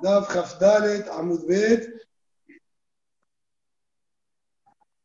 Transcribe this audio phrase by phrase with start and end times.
[0.00, 1.88] Dav Hafdalet Amudbet.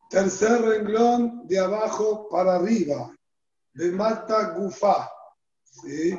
[0.10, 3.16] Tercer renglón de abajo para arriba.
[3.74, 5.10] De Mata Gufa.
[5.64, 6.16] ¿Sí?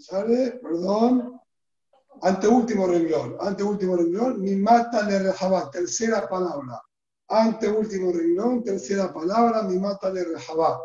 [0.00, 1.40] Sale, perdón.
[2.22, 3.36] Anteúltimo renglón.
[3.40, 4.40] Anteúltimo renglón.
[4.40, 5.70] Mi mata le rejaba.
[5.70, 6.80] Tercera palabra.
[7.28, 8.64] Anteúltimo renglón.
[8.64, 9.62] Tercera palabra.
[9.62, 10.80] Mi mata le rejaba.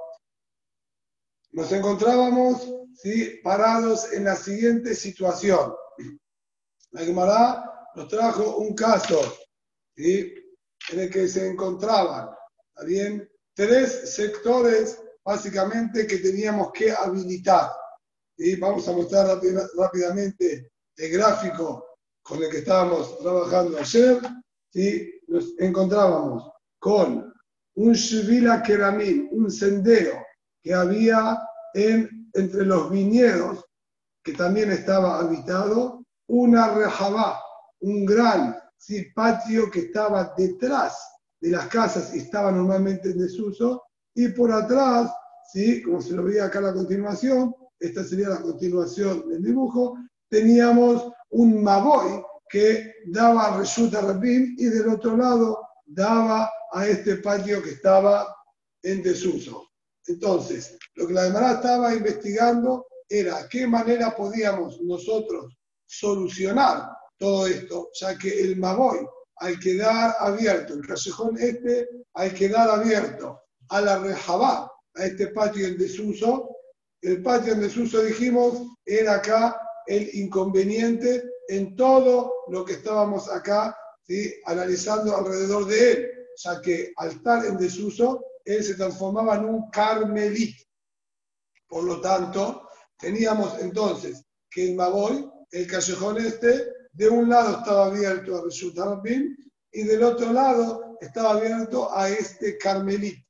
[1.51, 3.39] Nos encontrábamos ¿sí?
[3.43, 5.73] parados en la siguiente situación.
[6.91, 9.21] La Gemara nos trajo un caso
[9.95, 10.33] ¿sí?
[10.89, 12.29] en el que se encontraban
[12.85, 13.29] bien?
[13.53, 17.69] tres sectores básicamente que teníamos que habilitar.
[18.37, 19.39] Y vamos a mostrar
[19.77, 21.85] rápidamente el gráfico
[22.21, 24.21] con el que estábamos trabajando ayer.
[24.71, 25.21] ¿sí?
[25.27, 27.33] Nos encontrábamos con
[27.75, 30.25] un Shivila Keramim, un sendero
[30.63, 31.37] que había
[31.73, 33.65] en, entre los viñedos,
[34.23, 37.39] que también estaba habitado, una rejabá,
[37.81, 38.57] un gran
[39.15, 40.97] patio que estaba detrás
[41.41, 43.83] de las casas y estaba normalmente en desuso,
[44.13, 45.11] y por atrás,
[45.51, 45.81] ¿sí?
[45.81, 49.97] como se lo veía acá a la continuación, esta sería la continuación del dibujo,
[50.29, 57.17] teníamos un maboy que daba a Reshuta Rabin y del otro lado daba a este
[57.17, 58.35] patio que estaba
[58.83, 59.68] en desuso.
[60.09, 67.89] Entonces, lo que la Gemara estaba investigando era qué manera podíamos nosotros solucionar todo esto,
[67.93, 69.05] ya que el Maboy,
[69.37, 75.67] al quedar abierto, el callejón este, al quedar abierto a la Rejabá, a este patio
[75.67, 76.49] en desuso,
[77.01, 83.77] el patio en desuso, dijimos, era acá el inconveniente en todo lo que estábamos acá
[84.07, 84.33] ¿sí?
[84.45, 86.11] analizando alrededor de él,
[86.43, 90.63] ya que al estar en desuso, él se transformaba en un carmelita.
[91.67, 92.67] Por lo tanto,
[92.97, 98.75] teníamos entonces que el Maboy, el callejón este, de un lado estaba abierto a Reshut
[99.71, 103.23] y del otro lado estaba abierto a este carmelita.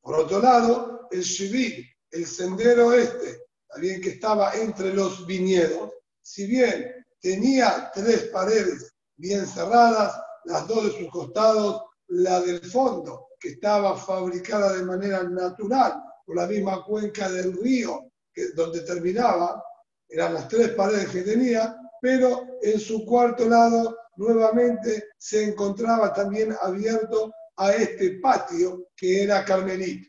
[0.00, 6.46] Por otro lado, el Shivir, el sendero este, también que estaba entre los viñedos, si
[6.46, 13.50] bien tenía tres paredes bien cerradas, las dos de sus costados, la del fondo que
[13.50, 18.10] estaba fabricada de manera natural por la misma cuenca del río
[18.54, 19.62] donde terminaba,
[20.08, 26.54] eran las tres paredes que tenía, pero en su cuarto lado nuevamente se encontraba también
[26.60, 30.08] abierto a este patio que era Carmelita.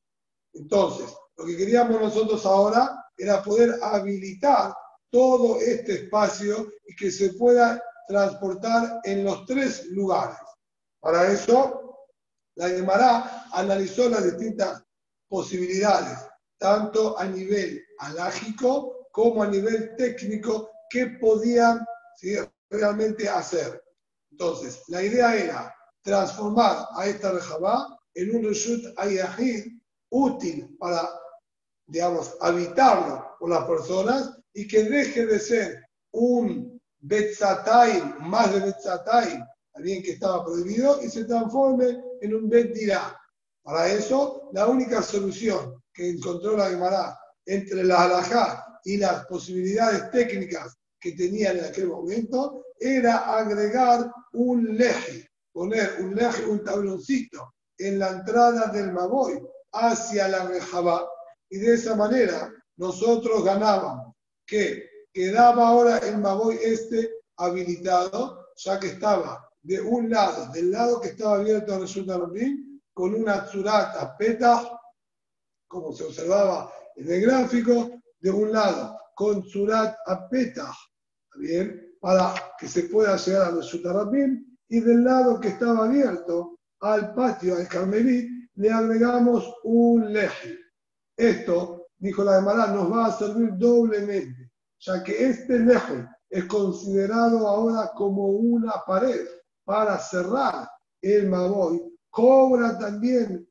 [0.53, 4.73] Entonces, lo que queríamos nosotros ahora era poder habilitar
[5.09, 10.37] todo este espacio y que se pueda transportar en los tres lugares.
[10.99, 11.82] Para eso
[12.55, 14.83] la Gemara analizó las distintas
[15.27, 16.19] posibilidades,
[16.57, 21.83] tanto a nivel alágico como a nivel técnico, que podían
[22.69, 23.83] realmente hacer.
[24.31, 29.65] Entonces, la idea era transformar a esta rejabá en un reshut ayahid
[30.09, 31.09] útil para,
[31.87, 39.43] digamos, habitarlo por las personas y que deje de ser un betzatay, más de betzatay,
[39.73, 42.73] alguien que estaba prohibido, y se transforme en un Bet
[43.61, 50.09] Para eso, la única solución que encontró la Gemara entre la halajá y las posibilidades
[50.09, 57.55] técnicas que tenía en aquel momento era agregar un leje, poner un leje, un tabloncito
[57.77, 59.41] en la entrada del Maboy
[59.73, 61.05] hacia la Rejabá.
[61.49, 68.87] Y de esa manera nosotros ganábamos que quedaba ahora el Maboy este habilitado, ya que
[68.87, 72.19] estaba de un lado, del lado que estaba abierto a Resulta
[72.93, 74.79] con una tzurata peta,
[75.67, 80.71] como se observaba en el gráfico, de un lado con tzurat apeta,
[81.35, 84.09] bien, para que se pueda llegar a Resulta
[84.67, 90.59] y del lado que estaba abierto al patio, al Carmelí, le agregamos un leje.
[91.15, 97.47] Esto, dijo la Gemara, nos va a servir doblemente, ya que este leje es considerado
[97.47, 99.25] ahora como una pared
[99.65, 100.69] para cerrar
[101.01, 103.47] el Maboy, cobra también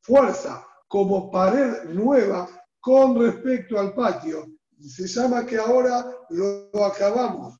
[0.00, 2.48] fuerza como pared nueva
[2.80, 4.46] con respecto al patio.
[4.80, 7.58] Se llama que ahora lo acabamos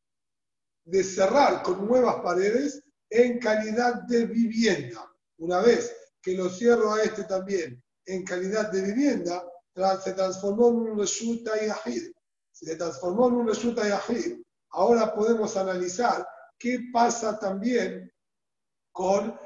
[0.85, 5.11] de cerrar con nuevas paredes en calidad de vivienda.
[5.39, 9.43] Una vez que lo cierro a este también en calidad de vivienda,
[10.03, 12.13] se transformó en un resulta yahid.
[12.53, 14.43] Se transformó en un resulta yahid.
[14.71, 16.27] Ahora podemos analizar
[16.65, 18.11] qué pasa también
[18.91, 19.39] con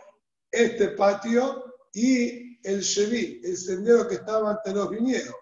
[0.52, 5.34] este patio y el Shevi, el sendero que estaba ante los viñedos.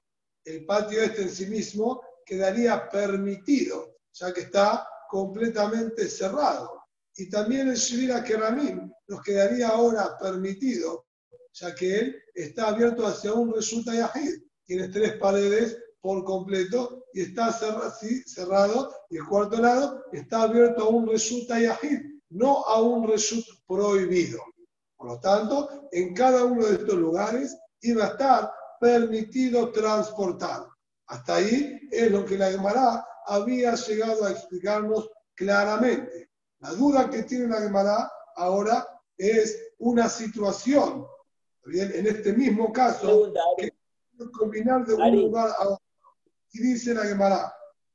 [0.43, 6.82] El patio este en sí mismo quedaría permitido, ya que está completamente cerrado.
[7.14, 11.05] Y también el Shvira Keramim nos quedaría ahora permitido,
[11.52, 14.43] ya que él está abierto hacia un Resulta Yahid.
[14.64, 20.88] Tiene tres paredes por completo y está cerrado, y el cuarto lado está abierto a
[20.90, 21.98] un Resulta Yahid,
[22.28, 24.38] no a un Result prohibido.
[24.98, 30.66] Por lo tanto, en cada uno de estos lugares iba a estar permitido transportar.
[31.06, 36.28] Hasta ahí es lo que la Gemara había llegado a explicarnos claramente.
[36.58, 38.86] La duda que tiene la Gemara ahora
[39.16, 41.06] es una situación,
[41.64, 43.72] bien, en este mismo caso, que
[44.38, 45.85] combinar de un lugar a otro.
[46.56, 47.52] Y dice la Gemara,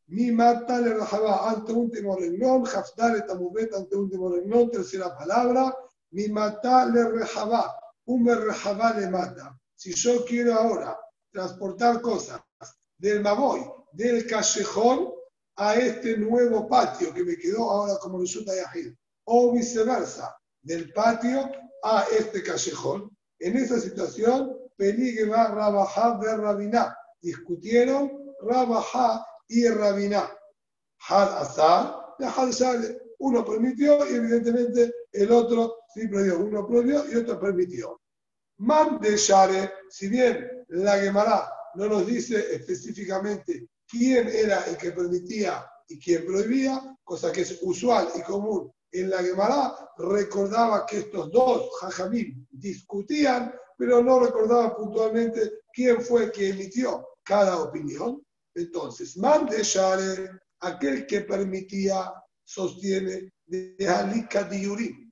[0.07, 5.75] mi mata le rajaba ante último renglón, jafdar tamubet ante último renglón, tercera palabra,
[6.11, 7.75] mi mata le rejaba,
[8.05, 9.57] un me rejaba le mata.
[9.75, 10.95] Si yo quiero ahora
[11.31, 12.39] transportar cosas
[12.99, 15.11] del Maboy, del callejón,
[15.55, 21.49] a este nuevo patio que me quedó ahora como resulta de o viceversa, del patio
[21.83, 23.09] a este callejón.
[23.39, 26.95] En esa situación, Peligema, Rabajá, de Rabiná.
[27.21, 30.29] Discutieron Rabajá y Rabiná.
[31.07, 33.01] Had Azar, Had Sale.
[33.19, 36.39] Uno permitió y evidentemente el otro sí prohibió.
[36.39, 38.01] Uno prohibió y otro permitió.
[38.57, 44.91] Man de Share, si bien la Gemara no nos dice específicamente quién era el que
[44.91, 50.99] permitía y quién prohibía, cosa que es usual y común en la Gemara, recordaba que
[50.99, 58.21] estos dos jajamim discutían, pero no recordaba puntualmente quién fue el que emitió cada opinión.
[58.55, 62.11] Entonces, mande Share, aquel que permitía,
[62.43, 65.11] sostiene de Alika Diurim.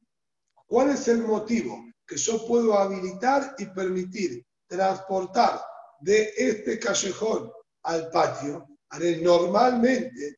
[0.65, 5.61] ¿Cuál es el motivo que yo puedo habilitar y permitir transportar
[5.99, 7.51] de este callejón
[7.83, 8.67] al patio,
[9.21, 10.37] normalmente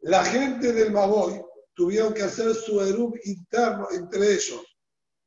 [0.00, 1.42] la gente del Maboy
[1.74, 4.62] tuvieron que hacer su erub interno entre ellos,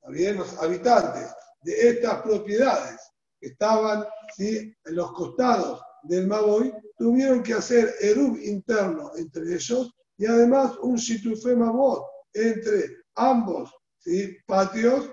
[0.02, 3.00] también los habitantes de estas propiedades
[3.40, 4.06] que estaban
[4.36, 4.74] ¿sí?
[4.86, 10.98] en los costados del Maboy, tuvieron que hacer erub interno entre ellos y además un
[10.98, 14.36] situfe Mabot entre ambos ¿sí?
[14.46, 15.10] patios,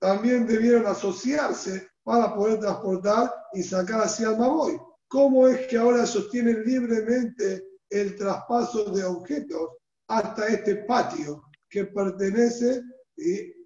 [0.00, 4.80] también debieron asociarse para poder transportar y sacar hacia el Maboy.
[5.08, 9.70] ¿Cómo es que ahora sostienen libremente el traspaso de objetos
[10.08, 12.82] hasta este patio que pertenece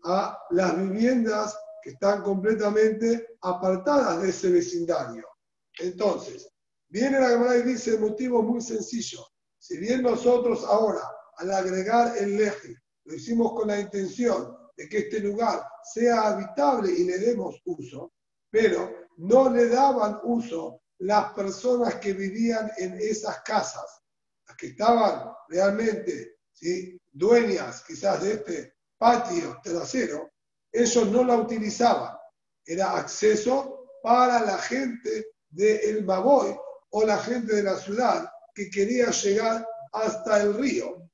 [0.04, 5.33] a las viviendas que están completamente apartadas de ese vecindario?
[5.78, 6.48] Entonces,
[6.88, 9.26] viene la Gemara y dice el motivo muy sencillo.
[9.58, 11.02] Si bien nosotros ahora,
[11.36, 16.92] al agregar el leje, lo hicimos con la intención de que este lugar sea habitable
[16.92, 18.12] y le demos uso,
[18.50, 24.02] pero no le daban uso las personas que vivían en esas casas,
[24.46, 26.98] las que estaban realmente ¿sí?
[27.12, 30.30] dueñas quizás de este patio trasero,
[30.72, 32.16] ellos no la utilizaban.
[32.64, 36.54] Era acceso para la gente de El Baboy
[36.90, 41.08] o la gente de la ciudad que quería llegar hasta el río.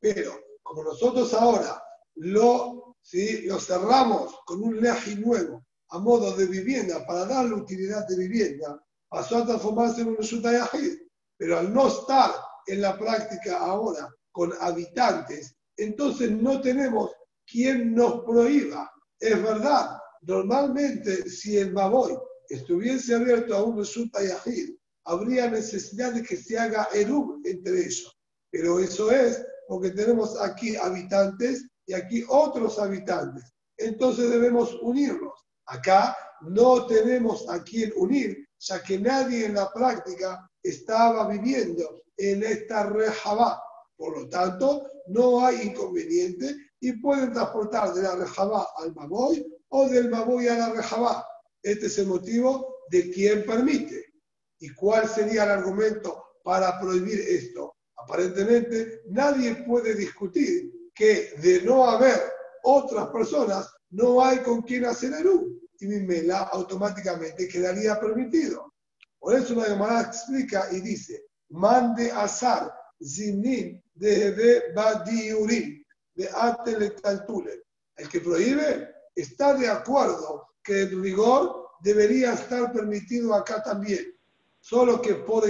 [0.00, 1.82] Pero como nosotros ahora
[2.16, 3.42] lo, ¿sí?
[3.42, 8.82] lo cerramos con un leji nuevo a modo de vivienda para darle utilidad de vivienda,
[9.08, 10.98] pasó a transformarse en un Yahid.
[11.36, 12.32] Pero al no estar
[12.66, 17.12] en la práctica ahora con habitantes, entonces no tenemos
[17.46, 18.90] quien nos prohíba.
[19.18, 22.16] Es verdad, normalmente si el Baboy
[22.48, 24.74] estuviese abierto a un resulta Yahid,
[25.04, 28.18] habría necesidad de que se haga Erub entre ellos.
[28.50, 33.52] Pero eso es porque tenemos aquí habitantes y aquí otros habitantes.
[33.76, 35.32] Entonces debemos unirlos.
[35.66, 42.42] Acá no tenemos a quien unir, ya que nadie en la práctica estaba viviendo en
[42.42, 43.62] esta rejabá.
[43.96, 49.88] Por lo tanto, no hay inconveniente y pueden transportar de la rejabá al maboy o
[49.88, 51.26] del maboy a la rejabá.
[51.64, 54.12] Este es el motivo de quién permite.
[54.58, 57.74] ¿Y cuál sería el argumento para prohibir esto?
[57.96, 62.20] Aparentemente, nadie puede discutir que de no haber
[62.64, 68.74] otras personas, no hay con quien hacer el U y Mimela automáticamente quedaría permitido.
[69.18, 72.70] Por eso la Gemara explica y dice, mande azar
[73.02, 75.82] zinin de badiurim
[76.14, 77.62] de ateletaltule.
[77.96, 84.14] El que prohíbe está de acuerdo que el rigor debería estar permitido acá también,
[84.60, 85.44] solo que por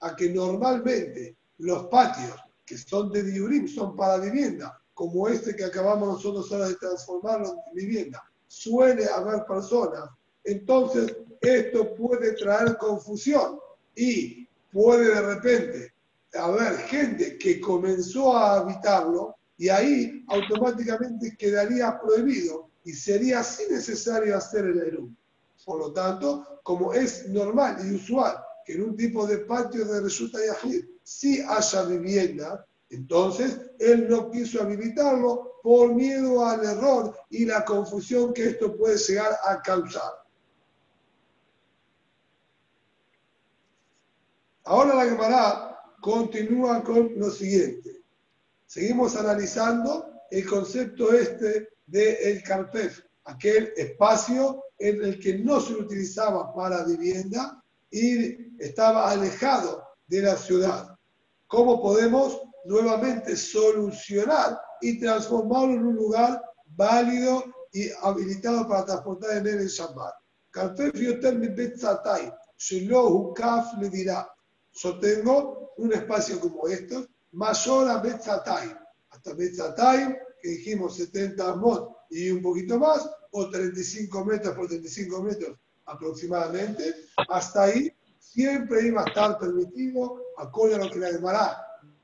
[0.00, 5.64] a que normalmente los patios que son de diurim son para vivienda, como este que
[5.64, 10.08] acabamos nosotros ahora de transformarlo en vivienda, suele haber personas,
[10.44, 13.58] entonces esto puede traer confusión
[13.94, 15.94] y puede de repente
[16.34, 24.36] haber gente que comenzó a habitarlo y ahí automáticamente quedaría prohibido y sería así necesario
[24.36, 25.14] hacer el Erum.
[25.64, 30.00] Por lo tanto, como es normal y usual que en un tipo de patio de
[30.00, 37.44] Resulta Yahid sí haya vivienda, entonces él no quiso habilitarlo por miedo al error y
[37.44, 40.12] la confusión que esto puede llegar a causar.
[44.64, 48.02] Ahora la Gemara continúa con lo siguiente.
[48.66, 55.74] Seguimos analizando el concepto este del el carpef, aquel espacio en el que no se
[55.74, 60.96] utilizaba para vivienda y estaba alejado de la ciudad.
[61.46, 66.40] ¿Cómo podemos nuevamente solucionar y transformarlo en un lugar
[66.76, 70.14] válido y habilitado para transportar en él el Shabbat?
[70.50, 74.28] Carpef yoter mi betzatay, shelo kaf le dirá.
[74.72, 78.76] Yo tengo un espacio como este, mayor a Betzatay.
[79.10, 85.22] Hasta Betzatay, que dijimos 70 mod y un poquito más, o 35 metros por 35
[85.22, 86.94] metros aproximadamente.
[87.28, 91.56] Hasta ahí siempre iba a estar permitido, acorde a lo que la Gemara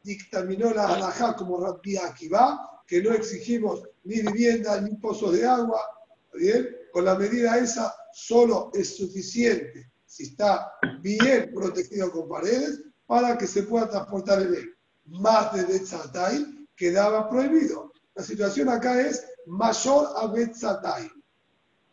[0.03, 5.81] dictaminó la halajá como Rabbi Akiva, que no exigimos ni vivienda ni pozos de agua,
[6.35, 6.69] ¿bien?
[6.93, 10.73] Con la medida esa solo es suficiente si está
[11.03, 14.75] bien protegido con paredes, para que se pueda transportar en él.
[15.05, 17.93] Más de Betzatay quedaba prohibido.
[18.15, 21.11] La situación acá es mayor a Betzatay.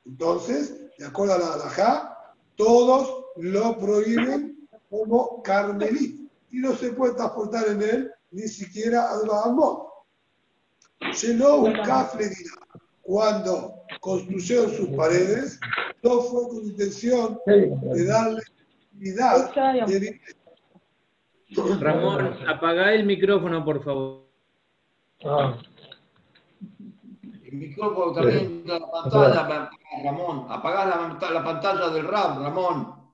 [0.06, 2.18] Entonces, de acuerdo a la halajá,
[2.56, 9.28] todos lo prohíben como carmelí y no se puede transportar en él ni siquiera al
[9.28, 9.88] Bahamot.
[11.22, 12.32] Llenó un café
[13.02, 15.60] cuando construyeron sus paredes,
[16.02, 18.42] no fue con intención de darle
[18.94, 19.52] vida.
[21.80, 24.23] Ramón, apaga el micrófono, por favor.
[25.26, 25.58] Ah.
[27.46, 29.70] El micrófono también de la pantalla,
[30.04, 30.48] Ramón.
[30.50, 33.14] Apagá la, la, pantalla del RAM, Ramón.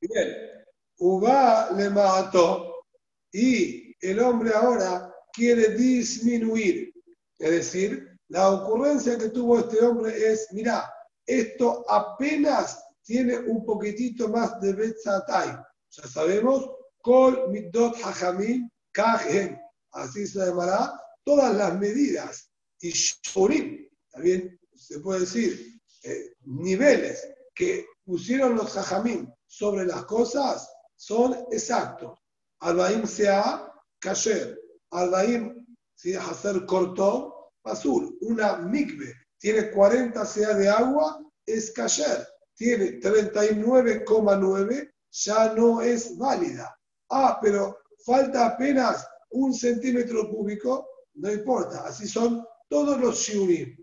[0.00, 0.56] Bien.
[0.98, 2.86] Uba le mató
[3.30, 6.92] y el hombre ahora quiere disminuir.
[7.38, 10.90] Es decir, la ocurrencia que tuvo este hombre es, mira,
[11.26, 15.50] esto apenas tiene un poquitito más de Betzatay.
[15.90, 16.68] Ya sabemos,
[17.02, 19.60] Kol Midot Hajamim Kajen,
[19.92, 22.50] así se llamará, todas las medidas
[22.80, 30.66] y Shurim, también se puede decir, eh, niveles que pusieron los Hajamim sobre las cosas
[30.96, 32.18] son exactos.
[32.60, 34.58] Albaim sea Kasher,
[34.92, 38.16] Albaim si hacer cortó, azul.
[38.22, 42.26] Una mikve tiene 40 sea de agua, es kasher.
[42.54, 46.74] Tiene 39,9, ya no es válida.
[47.10, 51.84] Ah, pero falta apenas un centímetro cúbico, no importa.
[51.84, 53.76] Así son todos los shiurim.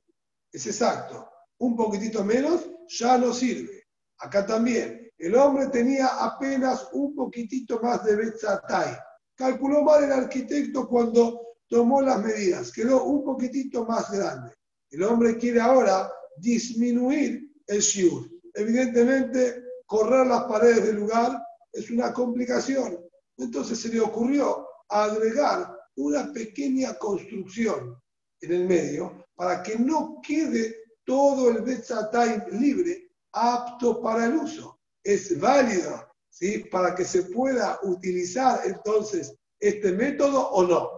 [0.52, 1.30] Es exacto.
[1.60, 3.84] Un poquitito menos ya no sirve.
[4.20, 5.12] Acá también.
[5.18, 8.98] El hombre tenía apenas un poquitito más de Betzatay.
[9.36, 14.54] Calculó mal el arquitecto cuando tomó las medidas, quedó un poquitito más grande.
[14.92, 18.30] El hombre quiere ahora disminuir el shiur.
[18.54, 23.00] Evidentemente, correr las paredes del lugar es una complicación.
[23.38, 28.00] Entonces se le ocurrió agregar una pequeña construcción
[28.42, 30.76] en el medio para que no quede
[31.06, 34.80] todo el Betzatay libre, apto para el uso.
[35.04, 36.60] Es válido ¿sí?
[36.72, 40.90] para que se pueda utilizar entonces este método o no.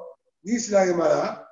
[0.42, 1.50] Dice la Gemara,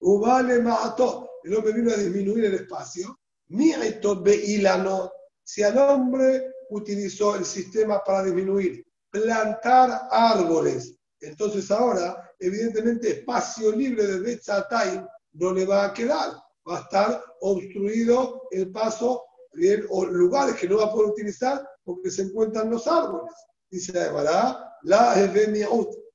[0.00, 3.18] Ubale Ma'ato, el hombre vino a disminuir el espacio.
[3.48, 5.12] Beilano,
[5.44, 14.06] si el hombre utilizó el sistema para disminuir, plantar árboles, entonces ahora, evidentemente, espacio libre
[14.06, 16.32] de Betzatay no le va a quedar.
[16.68, 21.64] Va a estar obstruido el paso bien, o lugares que no va a poder utilizar
[21.84, 23.32] porque se encuentran los árboles.
[23.70, 25.30] Dice la la.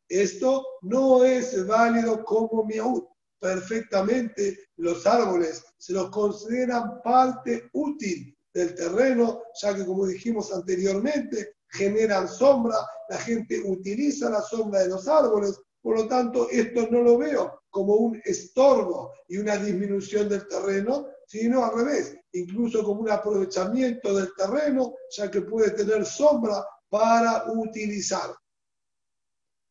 [0.09, 3.07] Esto no es válido como miaut.
[3.39, 11.56] Perfectamente los árboles se los consideran parte útil del terreno, ya que como dijimos anteriormente,
[11.69, 12.77] generan sombra,
[13.09, 17.61] la gente utiliza la sombra de los árboles, por lo tanto esto no lo veo
[17.69, 24.15] como un estorbo y una disminución del terreno, sino al revés, incluso como un aprovechamiento
[24.15, 28.35] del terreno, ya que puede tener sombra para utilizar.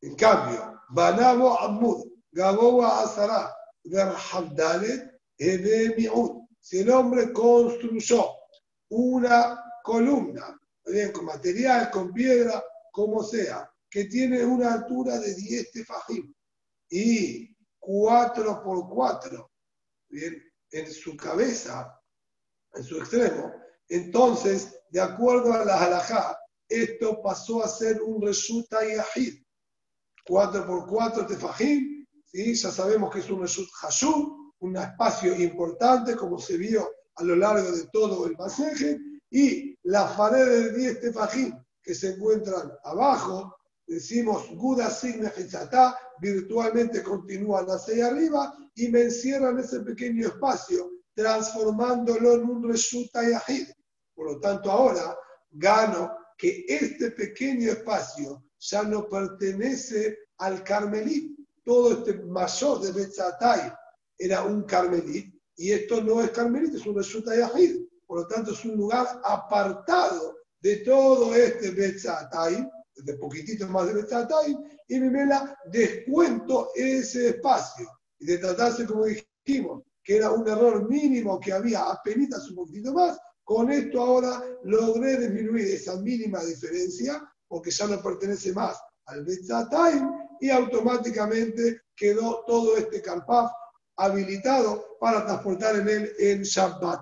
[0.02, 3.52] En cambio, Banabo Amud, Gaboa Azara.
[6.60, 8.26] Si el hombre construyó
[8.90, 12.62] una columna, bien, con material, con piedra,
[12.93, 16.33] como sea, que tiene una altura de 10 tefajim
[16.90, 19.50] y 4 por 4,
[20.09, 22.00] bien, en su cabeza,
[22.75, 23.52] en su extremo,
[23.88, 26.38] entonces, de acuerdo a la halajá,
[26.69, 29.43] esto pasó a ser un resulta yahid.
[30.26, 32.55] 4 por 4 tefajim, ¿sí?
[32.55, 37.37] ya sabemos que es un reshut hashub, un espacio importante, como se vio a lo
[37.37, 38.99] largo de todo el pasaje,
[39.31, 45.33] y las paredes de 10 tefajim que se encuentran abajo, decimos Guda Signa
[46.21, 53.69] virtualmente continúan hacia arriba y me encierran ese pequeño espacio, transformándolo en un resulta yahid.
[54.12, 55.16] Por lo tanto, ahora
[55.52, 61.38] gano que este pequeño espacio ya no pertenece al Carmelit.
[61.64, 63.73] Todo este mayor de Betzatay
[64.19, 67.86] era un Carmelit y esto no es Carmelit, es un resulta yahid.
[68.06, 73.94] Por lo tanto, es un lugar apartado de todo este Betzatay de poquitito más de
[73.94, 74.56] Betzatay,
[74.88, 77.86] y mi vela descuento ese espacio.
[78.18, 82.92] Y de tratarse, como dijimos, que era un error mínimo que había apenas un poquitito
[82.92, 89.25] más, con esto ahora logré disminuir esa mínima diferencia, porque ya no pertenece más al
[89.25, 90.00] Betzatay,
[90.40, 93.50] y automáticamente quedó todo este Karpaf
[93.96, 97.00] habilitado para transportar en él en Shabbat.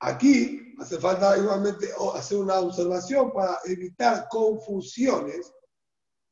[0.00, 5.52] Aquí hace falta igualmente hacer una observación para evitar confusiones.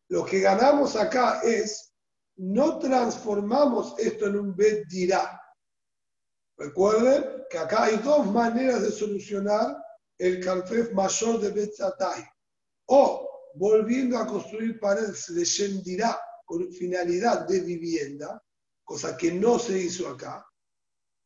[0.08, 1.92] Lo que ganamos acá es,
[2.36, 5.40] no transformamos esto en un bet dirá.
[6.56, 9.76] Recuerden que acá hay dos maneras de solucionar
[10.18, 11.74] el carfef mayor de bet
[12.86, 18.42] O volviendo a construir paredes de Shem dirá con finalidad de vivienda,
[18.82, 20.46] cosa que no se hizo acá,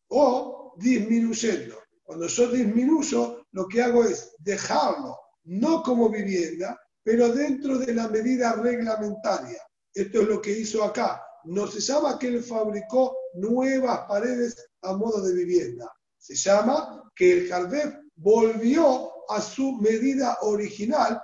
[0.08, 1.81] o disminuyendo.
[2.12, 8.06] Cuando yo disminuyo, lo que hago es dejarlo, no como vivienda, pero dentro de la
[8.08, 9.62] medida reglamentaria.
[9.94, 11.24] Esto es lo que hizo acá.
[11.44, 15.90] No se llama que él fabricó nuevas paredes a modo de vivienda.
[16.18, 21.18] Se llama que el Jardef volvió a su medida original,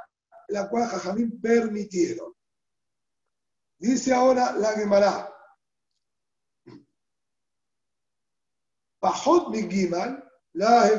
[0.49, 2.33] la cual Jajamín permitieron.
[3.79, 5.35] Dice ahora la Gemara.
[9.01, 10.28] Pajot Gimal
[10.59, 10.91] la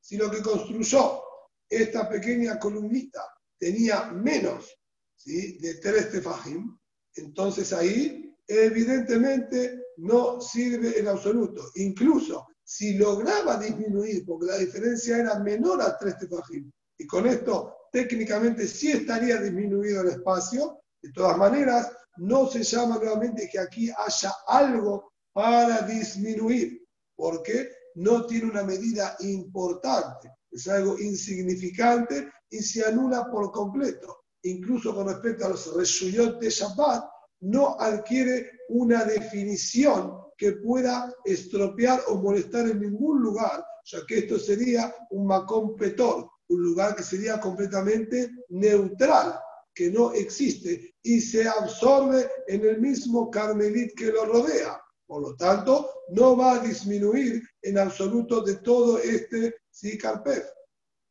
[0.00, 1.22] Si lo que construyó
[1.68, 3.24] esta pequeña columnita
[3.58, 4.76] tenía menos
[5.16, 5.58] ¿sí?
[5.58, 6.76] de tres tefajim,
[7.14, 11.70] entonces ahí evidentemente no sirve en absoluto.
[11.76, 17.76] Incluso si lograba disminuir, porque la diferencia era menor a tres tefajim, y con esto
[17.90, 23.90] técnicamente sí estaría disminuido el espacio, de todas maneras, no se llama nuevamente que aquí
[23.90, 26.84] haya algo para disminuir,
[27.16, 34.24] porque no tiene una medida importante, es algo insignificante y se anula por completo.
[34.42, 37.04] Incluso con respecto a los reshuyot de Shabbat,
[37.40, 44.38] no adquiere una definición que pueda estropear o molestar en ningún lugar, ya que esto
[44.38, 49.38] sería un macón petor, un lugar que sería completamente neutral,
[49.74, 54.80] que no existe y se absorbe en el mismo carmelit que lo rodea.
[55.10, 60.44] Por lo tanto, no va a disminuir en absoluto de todo este Sikarpef.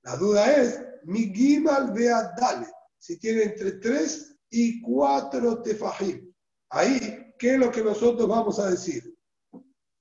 [0.03, 6.33] La duda es, mi Gimal vea dale, si tiene entre 3 y 4 tefajim.
[6.69, 9.03] Ahí, ¿qué es lo que nosotros vamos a decir?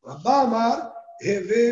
[0.00, 0.94] Rabba Amar,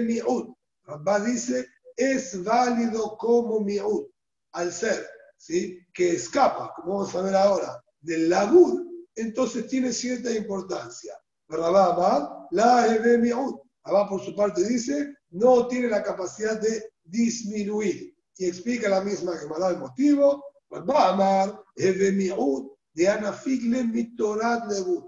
[0.02, 0.52] Mi'ud.
[0.82, 1.64] Rabba dice,
[1.96, 4.04] es válido como Mi'ud,
[4.50, 5.78] al ser, ¿sí?
[5.94, 8.84] que escapa, como vamos a ver ahora, del Lagud,
[9.14, 11.16] entonces tiene cierta importancia.
[11.48, 13.54] Rabá la Mi'ud.
[13.84, 18.14] Abba por su parte dice, no tiene la capacidad de disminuir.
[18.38, 20.44] Y explica la misma da el motivo.
[20.70, 25.06] Rabá Amar, Mi'ud, de Mitorat Lebut.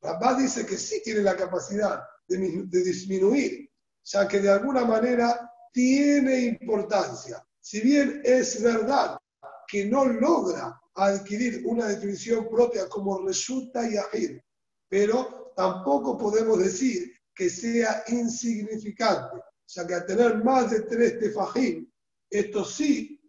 [0.00, 3.68] Rabá dice que sí tiene la capacidad de, de disminuir,
[4.04, 7.44] ya que de alguna manera tiene importancia.
[7.60, 9.18] Si bien es verdad
[9.66, 14.42] que no logra adquirir una definición propia como resulta y agir,
[14.88, 21.90] pero tampoco podemos decir que sea insignificante, ya que al tener más de tres tefajim,
[22.30, 23.20] esto sí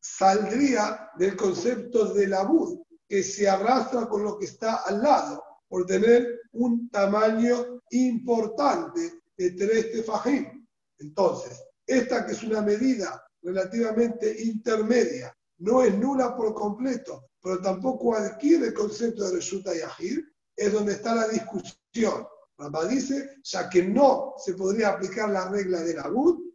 [0.00, 5.42] saldría del concepto de la bud, que se arrastra con lo que está al lado,
[5.68, 10.66] por tener un tamaño importante de tres tefajim.
[10.98, 18.14] Entonces, esta que es una medida relativamente intermedia, no es nula por completo, pero tampoco
[18.14, 22.26] adquiere el concepto de resulta y agir, es donde está la discusión.
[22.56, 26.10] Rabba dice, ya que no se podría aplicar la regla de la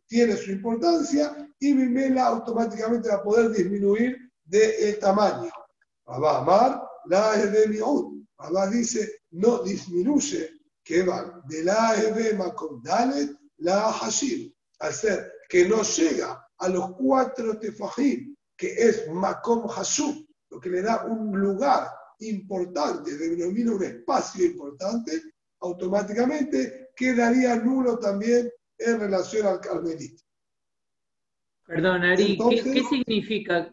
[0.08, 5.52] tiene su importancia y Mimela automáticamente va a poder disminuir de tamaño.
[6.06, 7.84] Rabá Amar, la de
[8.38, 10.50] Rabá dice, no disminuye,
[10.84, 16.70] que va de la Ebe Makom Dalet, la Hashim, al ser que no llega a
[16.70, 23.74] los cuatro tefajim, que es Makom Hashub, lo que le da un lugar importante, denomina
[23.74, 25.22] un espacio importante,
[25.62, 30.24] automáticamente quedaría nulo también en relación al carmelito.
[31.66, 33.72] Perdón, Ari, ¿qué, significa?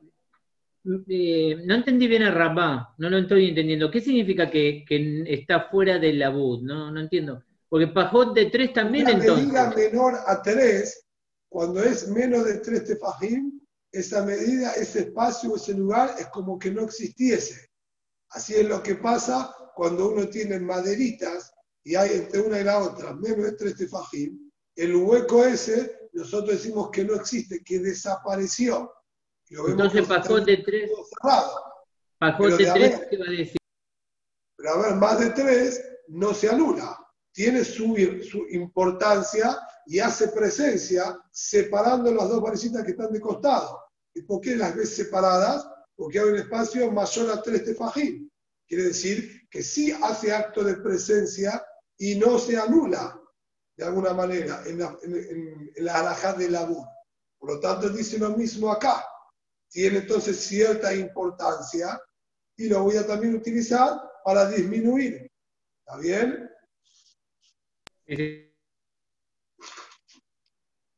[1.08, 3.90] Eh, no entendí bien a Rabá, no lo estoy entendiendo.
[3.90, 4.84] ¿Qué significa que,
[5.26, 6.62] está fuera del labud?
[6.62, 7.42] No, no entiendo.
[7.68, 11.06] Porque Pajot de 3 también Una medida menor a 3,
[11.48, 16.70] cuando es menos de 3 tefajim, esa medida, ese espacio, ese lugar es como que
[16.70, 17.70] no existiese.
[18.30, 21.52] Así es lo que pasa cuando uno tiene maderitas
[21.84, 26.62] y hay entre una y la otra menos de 3 tefajim, el hueco ese nosotros
[26.62, 28.90] decimos que no existe, que desapareció.
[29.50, 30.90] Entonces pasó de 3.
[32.18, 33.56] Pasó de 3, ¿qué va a decir?
[34.56, 36.98] Pero a ver, más de 3 no se anula.
[37.32, 37.94] Tiene su,
[38.28, 43.78] su importancia y hace presencia separando las dos varecitas que están de costado.
[44.14, 45.68] ¿Y por qué las ves separadas?
[45.96, 48.28] Porque hay un espacio mayor a 3 tefajim.
[48.66, 51.64] Quiere decir que sí hace acto de presencia
[51.96, 53.20] y no se anula
[53.76, 56.86] de alguna manera en la, en, la de labor.
[57.38, 59.06] Por lo tanto, dice lo mismo acá.
[59.68, 62.00] Tiene entonces cierta importancia
[62.56, 65.30] y lo voy a también utilizar para disminuir.
[65.84, 66.50] ¿Está bien?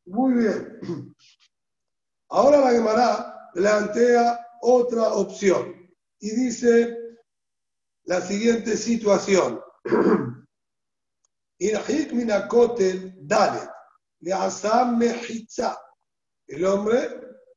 [0.06, 1.14] Muy bien.
[2.30, 5.74] Ahora la Gemara plantea otra opción
[6.20, 6.96] y dice
[8.04, 9.60] la siguiente situación.
[16.46, 17.08] El hombre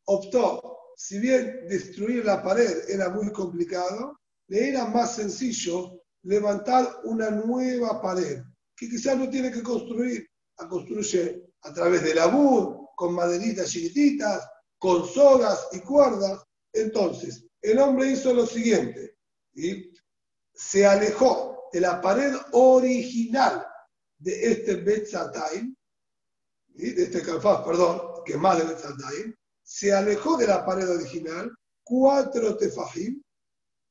[0.06, 7.30] optó, si bien destruir la pared era muy complicado, le era más sencillo levantar una
[7.30, 8.42] nueva pared,
[8.76, 13.70] que quizás no tiene que construir, a construye a través de la bud, con maderitas
[13.70, 16.44] chiquititas, con sogas y cuerdas.
[16.74, 19.18] Entonces, el hombre hizo lo siguiente,
[20.54, 23.66] se alejó de la pared original
[24.18, 25.76] de este Betzatayim,
[26.68, 31.52] de este Kalfaz, perdón, que más de Betzatayim, se alejó de la pared original
[31.84, 33.22] cuatro tefajim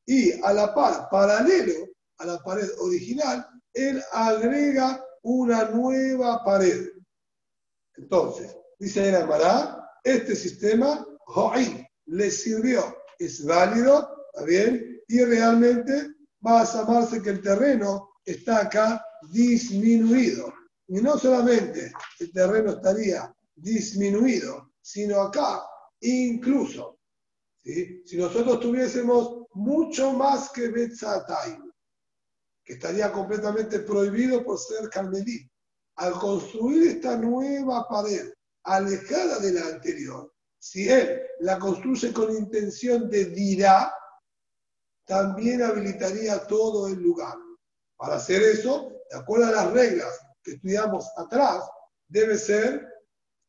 [0.06, 1.88] y a la par, paralelo
[2.18, 6.88] a la pared original, él agrega una nueva pared.
[7.96, 11.06] Entonces, dice el Amará, este sistema,
[12.10, 15.00] le sirvió, es válido, ¿está bien?
[15.06, 16.08] Y realmente
[16.44, 20.52] va a asamarse que el terreno está acá disminuido.
[20.88, 25.62] Y no solamente el terreno estaría disminuido, sino acá
[26.00, 26.98] incluso.
[27.62, 31.58] Si nosotros tuviésemos mucho más que Betzatay,
[32.64, 35.48] que estaría completamente prohibido por ser carmelí,
[35.96, 38.32] al construir esta nueva pared
[38.64, 43.92] alejada de la anterior, si él la construye con intención de dirá,
[45.06, 47.34] también habilitaría todo el lugar.
[47.96, 51.64] Para hacer eso, de acuerdo a las reglas que estudiamos atrás,
[52.06, 52.86] debe ser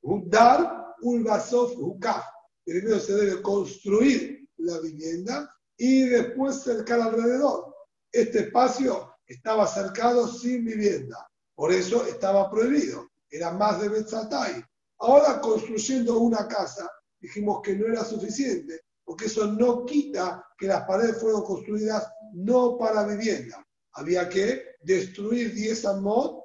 [0.02, 2.26] dar un vasof hukaf.
[2.64, 7.76] Primero se debe construir la vivienda y después cercar alrededor.
[8.10, 13.10] Este espacio estaba cercado sin vivienda, por eso estaba prohibido.
[13.30, 14.64] Era más de Betzatay.
[15.00, 16.90] Ahora construyendo una casa,
[17.22, 22.78] dijimos que no era suficiente, porque eso no quita que las paredes fueron construidas no
[22.78, 23.66] para vivienda.
[23.94, 26.42] Había que destruir 10 amot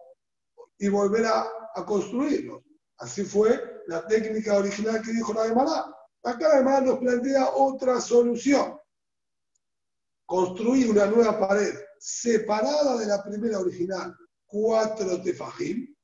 [0.78, 1.48] y volver a,
[1.86, 2.62] construirlos.
[2.98, 5.94] Así fue la técnica original que dijo la Gemara.
[6.24, 8.78] Acá además nos plantea otra solución.
[10.24, 14.14] Construir una nueva pared separada de la primera original,
[14.46, 15.94] cuatro tefajim.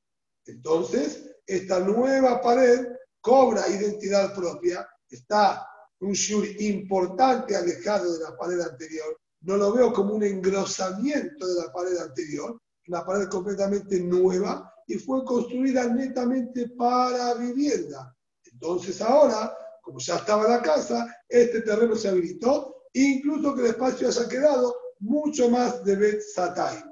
[0.45, 2.87] Entonces, esta nueva pared
[3.23, 5.65] cobra identidad propia, está
[6.01, 9.17] un shur importante alejado de la pared anterior.
[9.41, 14.95] No lo veo como un engrosamiento de la pared anterior, una pared completamente nueva y
[14.95, 18.13] fue construida netamente para vivienda.
[18.51, 24.09] Entonces ahora, como ya estaba la casa, este terreno se habilitó, incluso que el espacio
[24.09, 26.83] haya quedado mucho más de Bet Satay.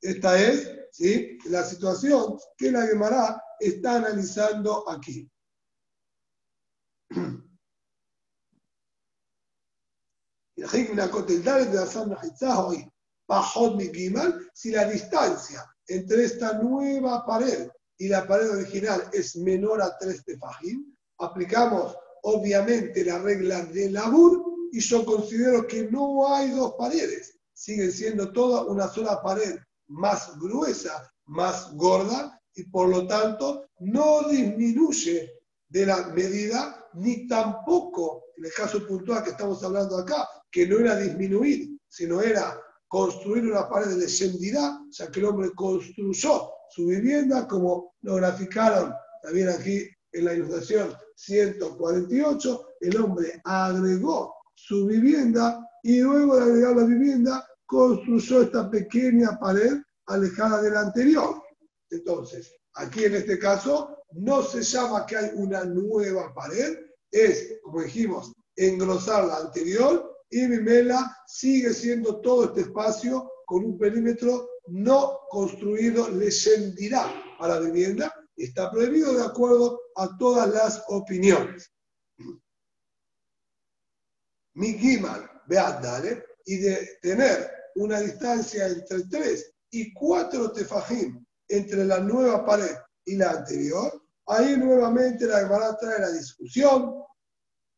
[0.00, 1.36] Esta es ¿sí?
[1.46, 5.28] la situación que la Gemara está analizando aquí.
[14.54, 17.68] si la distancia entre esta nueva pared
[17.98, 24.44] y la pared original es menor a 3 tefajim, aplicamos obviamente la regla de labur
[24.72, 30.38] y yo considero que no hay dos paredes, siguen siendo toda una sola pared más
[30.38, 35.32] gruesa, más gorda y por lo tanto no disminuye
[35.68, 40.78] de la medida ni tampoco, en el caso puntual que estamos hablando acá, que no
[40.78, 46.50] era disminuir, sino era construir una pared de Shendirá, o sea que el hombre construyó
[46.70, 54.86] su vivienda, como lo graficaron también aquí en la ilustración 148, el hombre agregó su
[54.86, 61.42] vivienda y luego de agregar la vivienda construyó esta pequeña pared alejada de la anterior.
[61.90, 66.78] Entonces, aquí en este caso no se llama que hay una nueva pared,
[67.10, 73.78] es, como dijimos, engrosar la anterior y Mimela sigue siendo todo este espacio con un
[73.78, 80.84] perímetro no construido, le sentirá a la vivienda, está prohibido de acuerdo a todas las
[80.88, 81.70] opiniones.
[84.54, 92.00] Mi Gimal, dale, y de tener una distancia entre 3 y 4 tefajim entre la
[92.00, 93.99] nueva pared y la anterior,
[94.30, 96.94] ahí nuevamente la Gemara trae la discusión.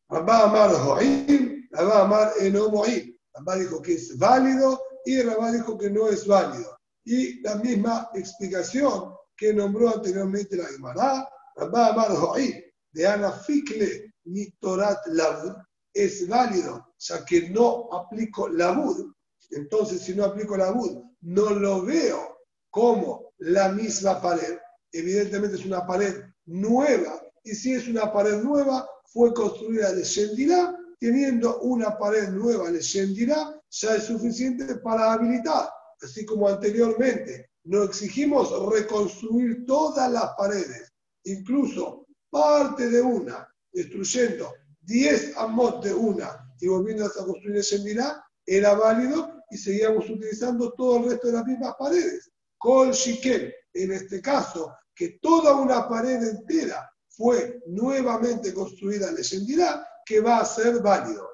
[0.09, 3.17] Rabá Amar Joim, Rabá Amar Enomoim.
[3.35, 6.79] Rabá dijo que es válido y Rabá dijo que no es válido.
[7.05, 12.61] Y la misma explicación que nombró anteriormente la Gemara, Rabá Amar Joim,
[12.93, 14.13] de Ana Fikle
[14.61, 15.55] Torat Lavud,
[15.95, 19.13] es válido, ya que no aplico Lavud.
[19.51, 22.39] Entonces, si no aplico Lavud, no lo veo
[22.71, 24.59] como la misma pared.
[24.93, 27.21] Evidentemente es una pared nueva.
[27.45, 32.81] Y si es una pared nueva, fue construida de Shendirá, teniendo una pared nueva de
[32.81, 35.69] Shendirá, ya es suficiente para habilitar.
[36.01, 40.93] Así como anteriormente, no exigimos reconstruir todas las paredes,
[41.25, 44.53] incluso parte de una, destruyendo
[44.83, 50.73] 10 amot de una y volviendo a construir el Shendirá, era válido y seguíamos utilizando
[50.73, 52.31] todo el resto de las mismas paredes.
[52.59, 59.87] Con Shikel, en este caso, que toda una pared entera fue nuevamente construida en Leshendirá,
[60.05, 61.29] que va a ser válido.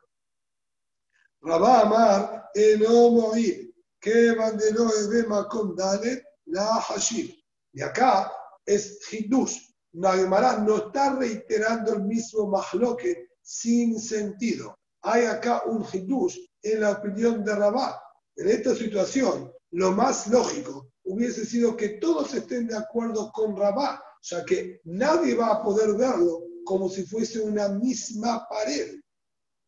[1.40, 4.90] Rabá Amar, Enomoir, que bandeló
[5.48, 7.34] con Dalet, la Hashir.
[7.72, 8.32] Y acá
[8.64, 9.56] es Hidush.
[9.92, 14.78] Nagemara no está reiterando el mismo mahloque sin sentido.
[15.02, 18.00] Hay acá un Hidush en la opinión de Rabá.
[18.36, 24.02] En esta situación, lo más lógico hubiese sido que todos estén de acuerdo con Rabá,
[24.22, 29.00] ya que nadie va a poder verlo como si fuese una misma pared.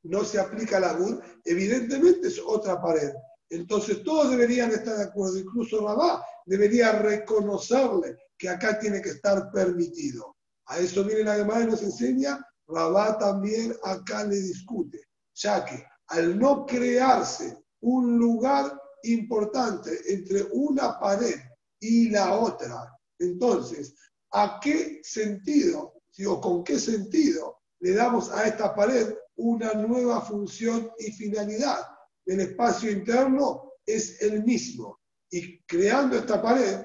[0.02, 3.12] No se aplica la Bud, evidentemente es otra pared.
[3.48, 9.50] Entonces todos deberían estar de acuerdo, incluso Rabá debería reconocerle que acá tiene que estar
[9.50, 10.36] permitido.
[10.66, 15.00] A eso viene la demanda y nos enseña, Rabá también acá le discute,
[15.34, 21.36] ya que al no crearse un lugar importante entre una pared
[21.80, 22.96] y la otra.
[23.18, 23.94] Entonces,
[24.32, 25.94] ¿a qué sentido,
[26.26, 31.86] o con qué sentido le damos a esta pared una nueva función y finalidad?
[32.26, 35.00] El espacio interno es el mismo.
[35.30, 36.84] Y creando esta pared,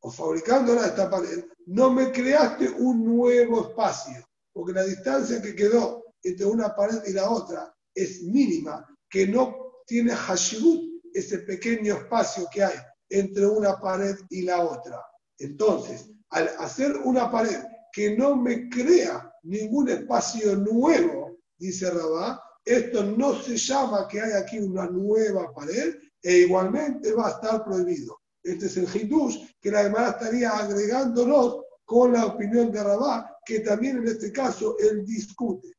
[0.00, 6.14] o fabricándola esta pared, no me creaste un nuevo espacio, porque la distancia que quedó
[6.22, 12.46] entre una pared y la otra es mínima, que no tiene hashibut ese pequeño espacio
[12.52, 12.76] que hay
[13.08, 15.04] entre una pared y la otra.
[15.38, 23.02] Entonces, al hacer una pared que no me crea ningún espacio nuevo, dice Rabá, esto
[23.04, 28.20] no se llama que hay aquí una nueva pared e igualmente va a estar prohibido.
[28.42, 33.60] Este es el Hidush que la demanda estaría agregándonos con la opinión de Rabá, que
[33.60, 35.72] también en este caso él discute.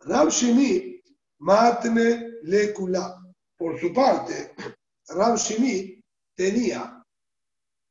[0.00, 1.00] Rab Shimi
[1.38, 3.18] Matne Lekula.
[3.56, 4.54] Por su parte,
[5.08, 6.02] Rab Shimi
[6.34, 7.02] tenía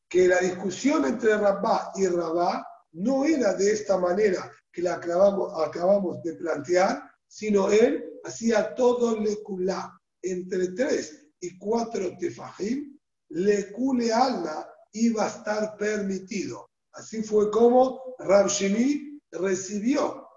[0.09, 5.53] que la discusión entre Rabá y Rabá no era de esta manera que la acabamos,
[5.65, 9.97] acabamos de plantear, sino él hacía todo Lekula.
[10.23, 12.97] Entre tres y cuatro tefajim,
[13.29, 16.69] Lekule alma iba a estar permitido.
[16.93, 20.27] Así fue como Rab Shimi recibió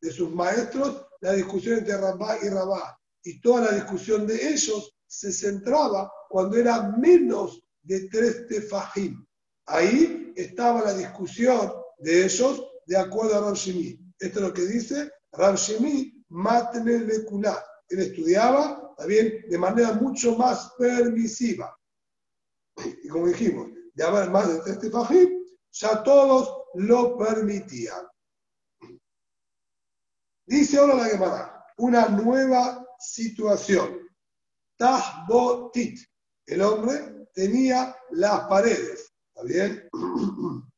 [0.00, 2.96] de sus maestros la discusión entre Rabá y Rabá.
[3.24, 9.24] Y toda la discusión de ellos se centraba cuando era menos de tres tefajim.
[9.66, 13.98] Ahí estaba la discusión de ellos de acuerdo a Rab Shimi.
[14.18, 16.24] Esto es lo que dice Rab Shimi.
[17.88, 21.74] Él estudiaba también de manera mucho más permisiva.
[23.02, 28.06] Y como dijimos, de haber más de tres tefajim, ya todos lo permitían.
[30.46, 33.98] Dice ahora la Gemara, una nueva situación.
[34.76, 35.98] Tahbotit.
[36.46, 39.12] El hombre tenía las paredes.
[39.34, 39.88] ¿Está bien?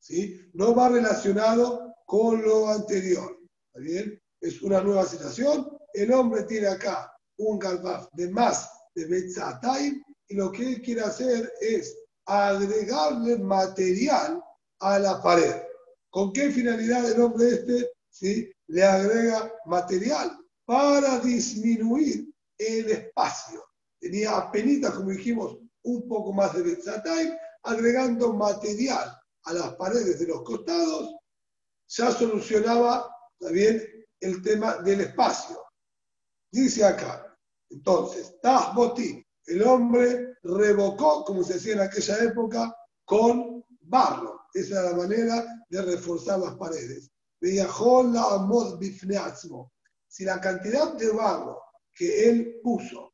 [0.00, 0.40] ¿Sí?
[0.54, 3.38] No va relacionado con lo anterior.
[3.68, 4.22] ¿Está bien?
[4.40, 5.68] Es una nueva situación.
[5.92, 11.02] El hombre tiene acá un galbaf de más de Betzatayim y lo que él quiere
[11.02, 14.42] hacer es agregarle material
[14.80, 15.54] a la pared.
[16.10, 18.50] ¿Con qué finalidad el hombre este ¿sí?
[18.68, 20.36] le agrega material?
[20.66, 23.64] Para disminuir el espacio.
[23.98, 30.26] Tenía apenas, como dijimos, un poco más de Betzatayim, agregando material a las paredes de
[30.26, 31.16] los costados,
[31.88, 33.82] ya solucionaba también
[34.20, 35.62] el tema del espacio.
[36.50, 37.36] Dice acá,
[37.70, 44.40] entonces, Tahboti, el hombre revocó, como se decía en aquella época, con barro.
[44.52, 47.10] Esa era la manera de reforzar las paredes.
[50.16, 53.12] Si la cantidad de barro que él puso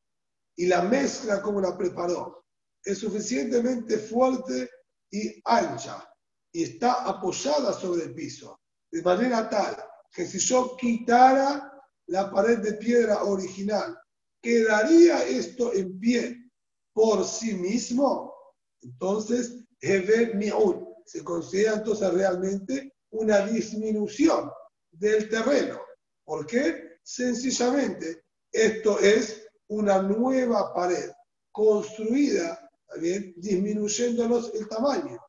[0.55, 2.45] y la mezcla como la preparó
[2.81, 4.69] es suficientemente fuerte
[5.11, 6.09] y ancha
[6.53, 8.57] y está apoyada sobre el piso,
[8.89, 11.73] de manera tal que si yo quitara
[12.07, 13.99] la pared de piedra original,
[14.41, 16.49] ¿quedaría esto en pie
[16.93, 18.33] por sí mismo?
[18.81, 24.49] Entonces, se considera entonces realmente una disminución
[24.89, 25.81] del terreno.
[26.23, 26.92] ¿Por qué?
[27.03, 31.11] Sencillamente, esto es una nueva pared
[31.51, 33.33] construida, bien?
[33.37, 35.19] disminuyéndonos el tamaño.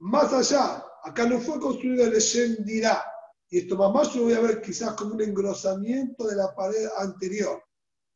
[0.00, 3.02] Más allá, acá no fue construido el Shem dirá,
[3.48, 6.88] y esto más yo lo voy a ver quizás como un engrosamiento de la pared
[6.98, 7.62] anterior.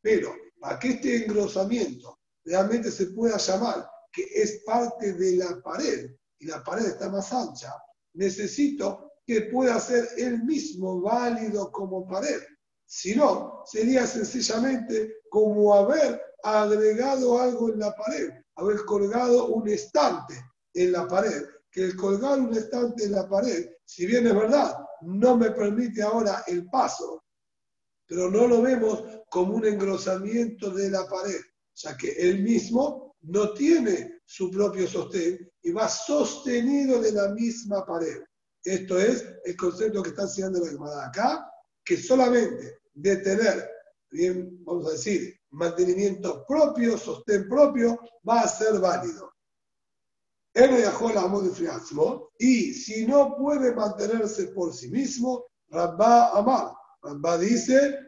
[0.02, 6.10] Pero para que este engrosamiento realmente se pueda llamar que es parte de la pared
[6.40, 7.72] y la pared está más ancha,
[8.14, 12.40] necesito que pueda ser él mismo válido como pared.
[12.90, 20.34] Si no, sería sencillamente como haber agregado algo en la pared, haber colgado un estante
[20.72, 24.74] en la pared, que el colgar un estante en la pared, si bien es verdad,
[25.02, 27.24] no me permite ahora el paso,
[28.06, 31.40] pero no lo vemos como un engrosamiento de la pared,
[31.74, 37.84] ya que él mismo no tiene su propio sostén y va sostenido de la misma
[37.84, 38.22] pared.
[38.64, 41.52] Esto es el concepto que está enseñando la Gemara acá,
[41.88, 43.66] que solamente de tener,
[44.10, 47.98] bien, vamos a decir, mantenimiento propio, sostén propio,
[48.28, 49.32] va a ser válido.
[50.52, 51.70] Él viajó la amor de
[52.40, 56.74] y si no puede mantenerse por sí mismo, Rabba Amar.
[57.02, 57.98] Rabba dice,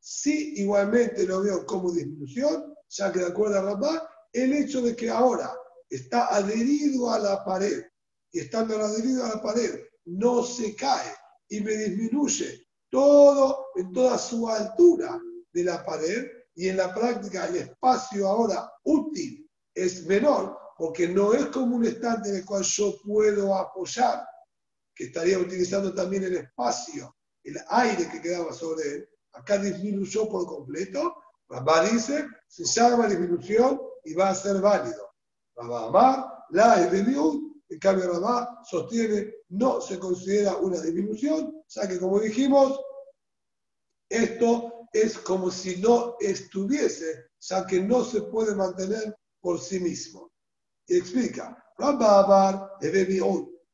[0.00, 4.96] Sí, igualmente lo veo como disminución, ya que de acuerdo a Rabba, el hecho de
[4.96, 5.54] que ahora
[5.90, 7.84] está adherido a la pared
[8.32, 11.12] y estando adherido a la pared no se cae
[11.48, 15.20] y me disminuye todo en toda su altura
[15.52, 21.32] de la pared y en la práctica el espacio ahora útil es menor porque no
[21.32, 24.26] es como un estante en el cual yo puedo apoyar,
[24.94, 29.08] que estaría utilizando también el espacio, el aire que quedaba sobre él.
[29.32, 31.16] Acá disminuyó por completo.
[31.48, 35.10] Rabá dice, se llama disminución y va a ser válido.
[35.56, 37.02] Rabá Amar, la es de
[37.74, 42.80] en cambio Rabá sostiene, no se considera una disminución, ya que como dijimos,
[44.08, 50.30] esto es como si no estuviese, ya que no se puede mantener por sí mismo.
[50.86, 52.78] Y explica, Rabba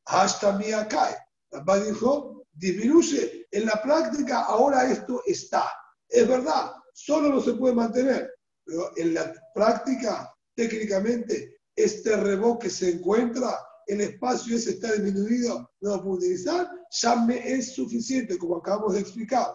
[0.07, 0.59] hasta
[0.89, 1.17] cae.
[1.51, 3.47] Rabba dijo, disminuye.
[3.51, 5.71] En la práctica ahora esto está.
[6.09, 8.33] Es verdad, solo no se puede mantener.
[8.65, 13.59] Pero en la práctica, técnicamente, este reboque se encuentra,
[13.91, 18.95] el espacio ese está disminuido, no lo puedo utilizar, ya me es suficiente, como acabamos
[18.95, 19.47] de explicar.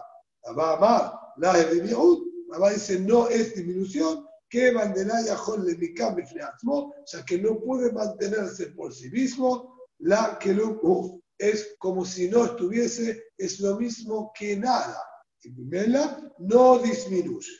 [0.44, 1.52] Rabba Amar, la
[2.50, 5.94] Rabba dice, no es disminución, que Bandenaya le
[7.12, 10.80] ya que no puede mantenerse por sí mismo, la que lo
[11.38, 14.98] es como si no estuviese, es lo mismo que nada.
[15.42, 17.52] Y primera no disminuye.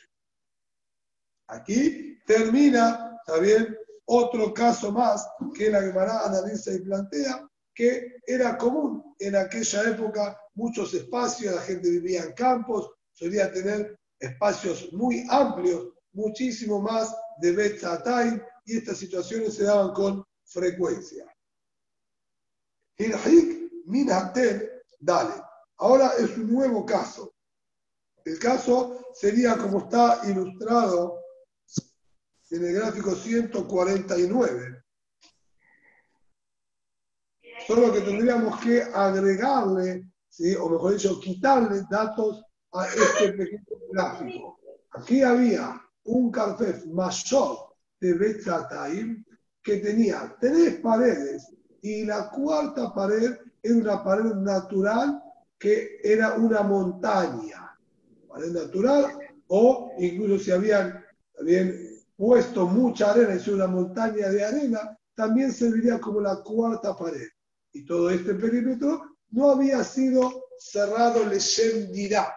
[1.47, 3.77] Aquí termina también
[4.07, 10.39] otro caso más que la Gemara analiza y plantea, que era común en aquella época
[10.55, 17.51] muchos espacios, la gente vivía en campos, solía tener espacios muy amplios muchísimo más de
[17.51, 21.25] Betzatay y estas situaciones se daban con frecuencia.
[22.97, 25.35] Hilhik Minatel, dale.
[25.77, 27.35] Ahora es un nuevo caso.
[28.25, 31.19] El caso sería como está ilustrado
[32.49, 34.83] en el gráfico 149.
[37.65, 40.55] Solo que tendríamos que agregarle, ¿sí?
[40.55, 42.43] o mejor dicho, quitarle datos
[42.73, 44.59] a este pequeño gráfico.
[44.91, 49.23] Aquí había un carfef mayor de Betzataim
[49.61, 55.21] que tenía tres paredes y la cuarta pared era una pared natural
[55.59, 57.77] que era una montaña.
[58.29, 61.03] Pared natural o incluso si habían,
[62.17, 67.27] puesto mucha arena y una montaña de arena, también serviría como la cuarta pared.
[67.71, 72.35] Y todo este perímetro no había sido cerrado Leshem dirá.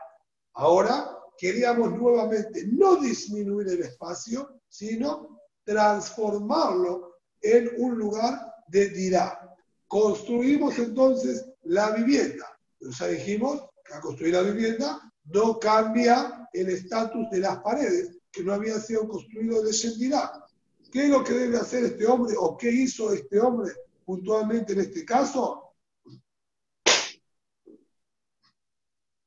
[0.52, 9.56] Ahora queríamos nuevamente no disminuir el espacio, sino transformarlo en un lugar de dirá.
[9.86, 12.46] Construimos entonces la vivienda.
[12.78, 18.19] Pero ya dijimos que al construir la vivienda no cambia el estatus de las paredes,
[18.32, 20.46] que no habían sido construidos de Shendirá.
[20.90, 23.72] ¿Qué es lo que debe hacer este hombre o qué hizo este hombre
[24.04, 25.74] puntualmente en este caso?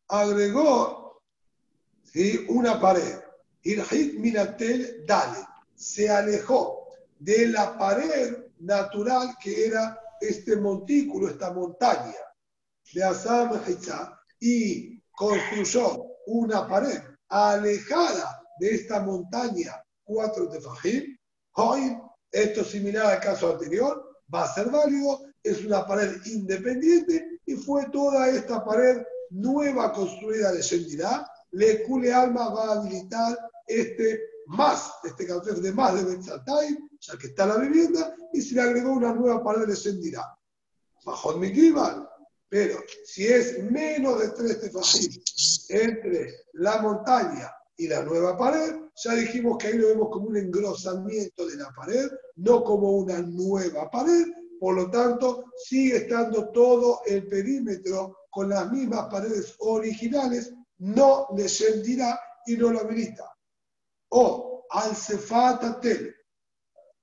[0.08, 1.22] Agregó
[2.50, 3.20] una pared.
[3.64, 5.40] Irhit Minatel Dale.
[5.74, 6.88] Se alejó
[7.20, 12.14] de la pared natural que era este montículo, esta montaña
[12.94, 13.60] de Asam
[14.40, 21.18] y construyó una pared alejada de esta montaña, cuatro tefajim,
[21.54, 21.98] hoy,
[22.32, 27.56] esto es similar al caso anterior, va a ser válido, es una pared independiente y
[27.56, 33.38] fue toda esta pared nueva construida de Shendirá, le cule alma va a habilitar
[33.68, 38.56] este más, este café de más de Betzatay, ya que está la vivienda, y se
[38.56, 40.38] le agregó una nueva pared de Shendirá.
[41.06, 41.52] Bajo mi
[42.48, 45.12] pero si es menos de tres tefajim
[45.70, 50.38] entre la montaña y la nueva pared, ya dijimos que ahí lo vemos como un
[50.38, 54.28] engrosamiento de la pared, no como una nueva pared,
[54.60, 61.50] por lo tanto sigue estando todo el perímetro con las mismas paredes originales, no le
[61.50, 63.30] sentirá y no lo habilita.
[64.10, 66.16] O al cefatatel,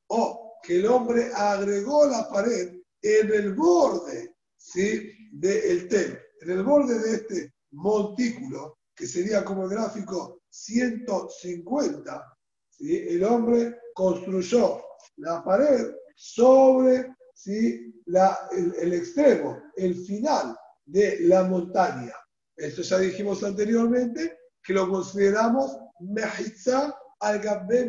[0.08, 5.30] o que el hombre agregó la pared en el borde ¿sí?
[5.32, 12.36] del tel, en el borde de este montículo, que sería como el gráfico 150,
[12.68, 12.98] ¿sí?
[13.08, 14.84] el hombre construyó
[15.16, 17.94] la pared sobre ¿sí?
[18.04, 22.12] la, el, extremo, el final de la montaña.
[22.54, 27.40] Esto ya dijimos anteriormente, que lo consideramos mejizá al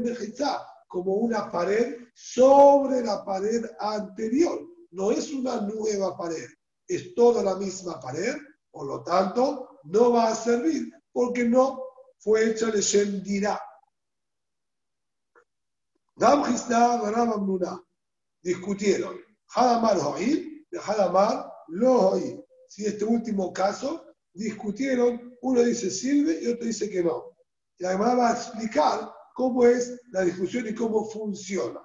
[0.02, 4.62] mejizá, como una pared sobre la pared anterior.
[4.92, 6.48] No es una nueva pared,
[6.88, 8.38] es toda la misma pared,
[8.72, 11.84] por lo tanto, no va a servir porque no
[12.20, 13.24] fue hecha de Shem
[16.16, 16.44] Dam
[18.44, 19.20] discutieron
[19.56, 22.44] Hadamar Ho'il de Hadamar Lo Ho'il.
[22.68, 27.36] Si este último caso discutieron, uno dice sirve y otro dice que no.
[27.78, 31.82] Y además va a explicar cómo es la discusión y cómo funciona.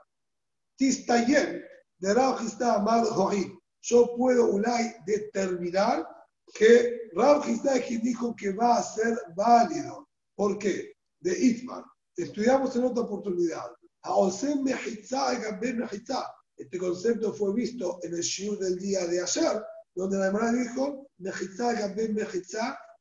[0.77, 1.63] Tistayem
[1.99, 3.05] de Rab Amar
[3.81, 6.07] yo puedo Ulay determinar
[6.55, 7.43] que Rab
[7.87, 10.09] quien dijo que va a ser válido.
[10.35, 10.93] ¿Por qué?
[11.21, 11.85] De Itman.
[12.17, 13.71] Estudiamos en otra oportunidad.
[16.57, 19.63] Este concepto fue visto en el Shiur del día de ayer,
[19.95, 21.09] donde la hermana dijo,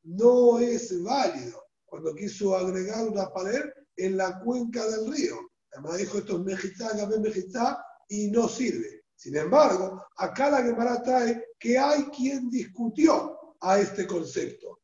[0.04, 1.64] no es válido.
[1.86, 3.64] Cuando quiso agregar una pared
[3.98, 5.36] en la cuenca del río.
[5.72, 9.04] La hermana dijo, esto es Mejitza, y no sirve.
[9.16, 13.35] Sin embargo, acá la Gemara trae que hay quien discutió
[13.66, 14.80] a este concepto.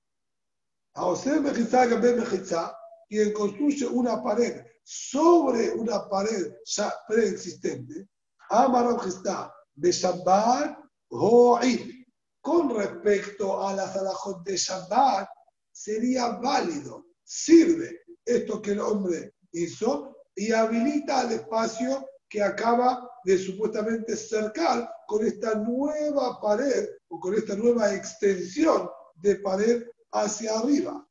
[0.95, 2.75] A José Mejizá, Mejizá,
[3.07, 8.07] quien construye una pared sobre una pared ya preexistente,
[8.49, 10.77] Amar está de Shabbat
[11.09, 12.05] Ho'il.
[12.41, 15.29] Con respecto a las alajot de Shabbat,
[15.71, 23.37] sería válido, sirve esto que el hombre hizo y habilita el espacio que acaba de
[23.37, 31.05] supuestamente cercar con esta nueva pared o con esta nueva extensión de pared hacia arriba.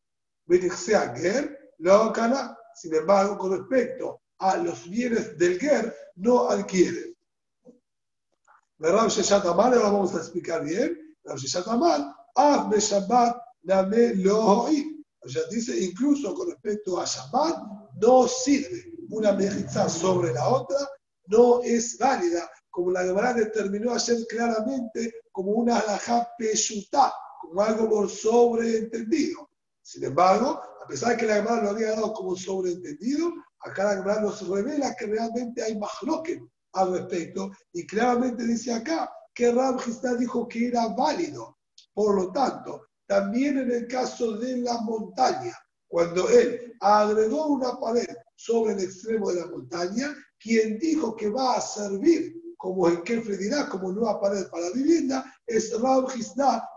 [0.74, 7.14] Sea Ger, la sin embargo, con respecto a los bienes del Ger, no adquiere.
[8.78, 11.16] La Sheshat Amal, ahora vamos a explicar bien.
[11.24, 15.04] La Sheshat Amal, Af Shabbat Name Lohoi.
[15.22, 17.62] O sea, dice, incluso con respecto a Shabbat,
[18.00, 20.78] no sirve una mejizá sobre la otra,
[21.30, 27.88] no es válida, como la Gemara determinó ayer claramente como una alajá peyutá, como algo
[27.88, 29.48] por sobreentendido.
[29.82, 33.96] Sin embargo, a pesar de que la Gemara lo había dado como sobreentendido, acá la
[33.96, 39.80] Gemara nos revela que realmente hay mahloken al respecto y claramente dice acá que Rab
[40.18, 41.58] dijo que era válido.
[41.94, 45.56] Por lo tanto, también en el caso de la montaña,
[45.88, 48.06] cuando él agregó una pared
[48.40, 53.16] sobre el extremo de la montaña, quien dijo que va a servir como el que
[53.36, 56.08] dirá, como nueva pared para vivienda, es Rab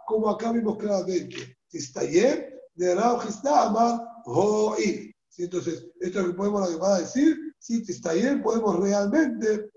[0.06, 1.58] como acá vimos claramente.
[1.70, 2.46] Tistayem
[2.76, 5.16] de Rab Amar Ho'il.
[5.38, 7.38] Entonces, esto es lo que podemos a decir.
[7.60, 9.72] Si Tistayem podemos realmente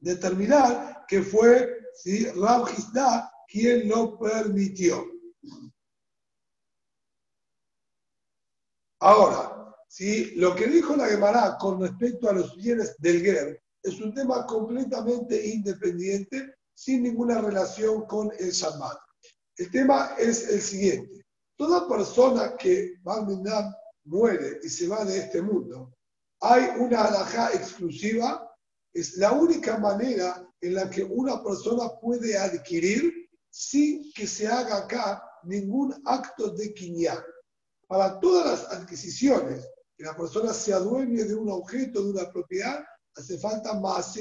[0.00, 2.68] determinar que fue si Rab
[3.48, 5.04] quien lo permitió.
[9.00, 9.53] Ahora,
[9.94, 14.12] si lo que dijo la Gemara con respecto a los bienes del Ger es un
[14.12, 18.98] tema completamente independiente, sin ninguna relación con el Shabbat.
[19.56, 21.24] El tema es el siguiente.
[21.56, 23.72] Toda persona que Barminam
[24.06, 25.94] muere y se va de este mundo,
[26.40, 28.50] hay una alhaja exclusiva,
[28.92, 34.78] es la única manera en la que una persona puede adquirir sin que se haga
[34.78, 37.22] acá ningún acto de quiñán.
[37.86, 42.84] Para todas las adquisiciones, que la persona se adueñe de un objeto, de una propiedad,
[43.16, 44.16] hace falta más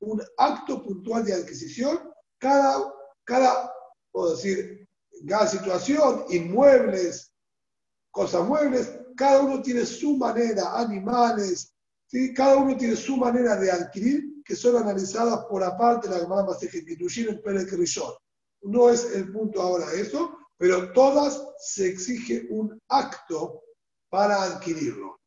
[0.00, 1.98] un acto puntual de adquisición.
[2.38, 2.92] Cada,
[3.24, 3.72] cada,
[4.12, 4.88] puedo decir,
[5.26, 7.32] cada situación, inmuebles,
[8.10, 11.72] cosas muebles, cada uno tiene su manera, animales,
[12.06, 12.32] ¿sí?
[12.34, 16.86] cada uno tiene su manera de adquirir, que son analizadas por aparte la Gemara Masejet
[16.88, 18.12] en el Perek Rishon.
[18.62, 23.62] No es el punto ahora eso, pero todas se exige un acto
[24.16, 25.20] para adquirirlo.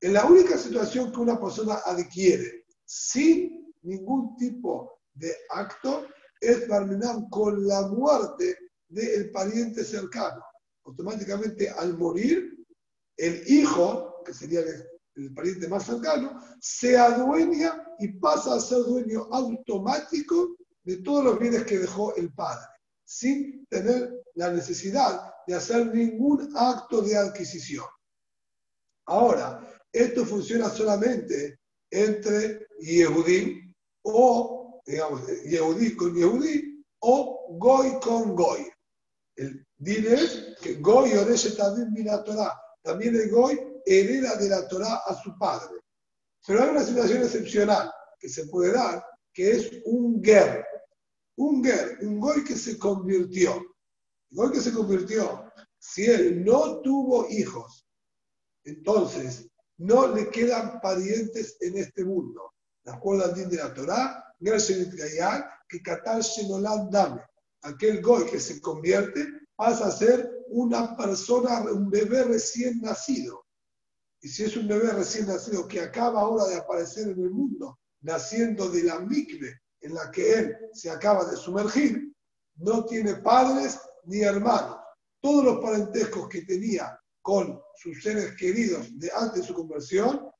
[0.00, 6.06] En la única situación que una persona adquiere sin ningún tipo de acto
[6.40, 8.56] es terminar con la muerte
[8.88, 10.42] del pariente cercano.
[10.86, 12.64] Automáticamente al morir,
[13.18, 19.28] el hijo, que sería el, pariente más cercano, se adueña y pasa a ser dueño
[19.32, 22.64] automático de todos los bienes que dejó el padre,
[23.04, 27.84] sin tener la necesidad de hacer ningún acto de adquisición.
[29.06, 38.66] Ahora, esto funciona solamente entre Yehudim o, digamos, Yehudí con Yehudí o Goy con Goy.
[39.36, 42.60] El din es que Goy orece también la Torah.
[42.82, 45.80] También el Goy hereda de la Torah a su padre.
[46.46, 50.64] Pero hay una situación excepcional que se puede dar, que es un ger.
[51.36, 53.62] Un ger, un Goy que se convirtió.
[54.30, 57.86] Goy que se convirtió, si él no tuvo hijos,
[58.70, 59.48] entonces
[59.78, 62.54] no le quedan parientes en este mundo.
[62.84, 64.24] De acuerdo al din de la Torah,
[65.68, 66.22] que Katar
[66.90, 67.22] Dame,
[67.62, 73.44] aquel goy que se convierte, pasa a ser una persona, un bebé recién nacido.
[74.22, 77.78] Y si es un bebé recién nacido que acaba ahora de aparecer en el mundo,
[78.02, 82.12] naciendo de la mikve en la que él se acaba de sumergir,
[82.56, 84.78] no tiene padres ni hermanos.
[85.20, 90.30] Todos los parentescos que tenía con sus seres queridos de antes de su conversión,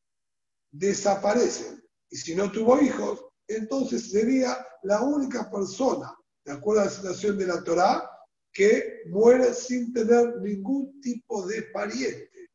[0.71, 1.83] desaparecen.
[2.11, 6.15] Y si no tuvo hijos, entonces sería la única persona,
[6.45, 8.09] de acuerdo a la situación de la Torá,
[8.53, 12.51] que muere sin tener ningún tipo de pariente.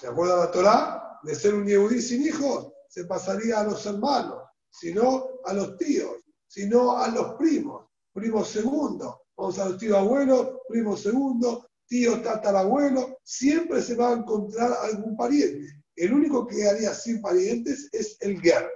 [0.00, 1.20] ¿De acuerdo a la Torá?
[1.22, 6.16] De ser un yehudí sin hijos, se pasaría a los hermanos, sino a los tíos,
[6.46, 9.22] sino a los primos, primos segundo.
[9.36, 15.16] Vamos a los tíos abuelos, primos segundo, tío, tatarabuelo, siempre se va a encontrar algún
[15.16, 15.82] pariente.
[15.94, 18.70] El único que haría sin parientes es el Ger.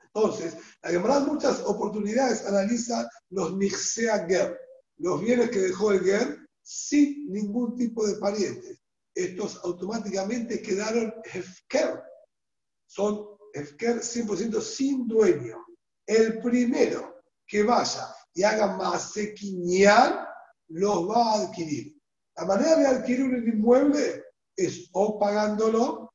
[0.00, 4.58] Entonces, la Gemara en muchas oportunidades analiza los Mixea Ger,
[4.98, 8.80] los bienes que dejó el Ger sin ningún tipo de parientes.
[9.14, 12.02] Estos automáticamente quedaron Hefker.
[12.86, 15.64] Son Hefker 100% sin dueño.
[16.06, 20.26] El primero que vaya y haga más sequiñal,
[20.68, 21.93] los va a adquirir.
[22.36, 24.24] La manera de adquirir un inmueble
[24.56, 26.12] es o pagándolo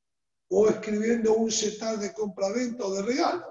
[0.52, 3.46] o escribiendo un setal de compra-venta o de regalo.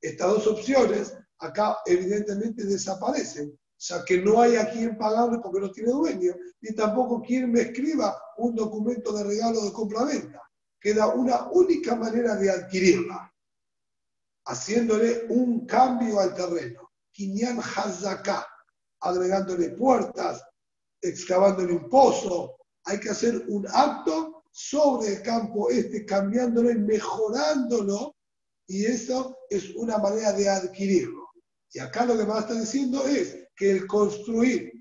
[0.00, 5.72] Estas dos opciones acá evidentemente desaparecen, ya que no hay a quien pagarle porque no
[5.72, 10.40] tiene dueño, ni tampoco quien me escriba un documento de regalo de compra-venta.
[10.80, 13.32] Queda una única manera de adquirirla,
[14.46, 16.90] haciéndole un cambio al terreno.
[17.12, 18.46] Kinyan Hazaká,
[19.00, 20.42] agregándole puertas,
[21.02, 26.78] excavando en un pozo, hay que hacer un acto sobre el campo este, cambiándolo y
[26.78, 28.16] mejorándolo,
[28.66, 31.28] y eso es una manera de adquirirlo.
[31.72, 34.72] Y acá lo que me está diciendo es que el construir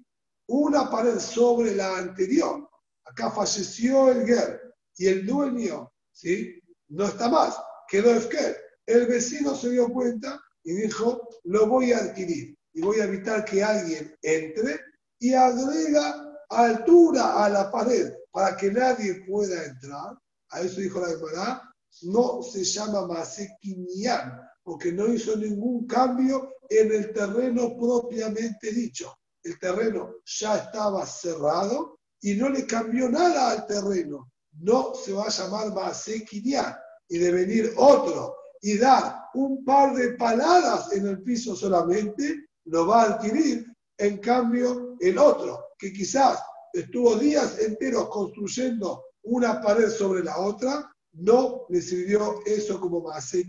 [0.48, 2.70] una pared sobre la anterior
[3.12, 6.62] Acá falleció el Ger y el dueño, ¿sí?
[6.88, 7.58] No está más,
[7.90, 8.56] quedó Efker.
[8.86, 13.44] El vecino se dio cuenta y dijo, lo voy a adquirir y voy a evitar
[13.44, 14.80] que alguien entre
[15.22, 20.18] y agrega altura a la pared para que nadie pueda entrar.
[20.50, 21.62] A eso dijo la Gemara,
[22.02, 29.16] no se llama Masekinian, porque no hizo ningún cambio en el terreno propiamente dicho.
[29.44, 34.32] El terreno ya estaba cerrado y no le cambió nada al terreno.
[34.60, 36.76] No se va a llamar Masekinian
[37.08, 42.88] y de venir otro y dar un par de paladas en el piso solamente, lo
[42.88, 43.71] va a adquirir.
[44.02, 46.42] En cambio, el otro, que quizás
[46.74, 53.48] estuvo días enteros construyendo una pared sobre la otra, no le sirvió eso como Maasé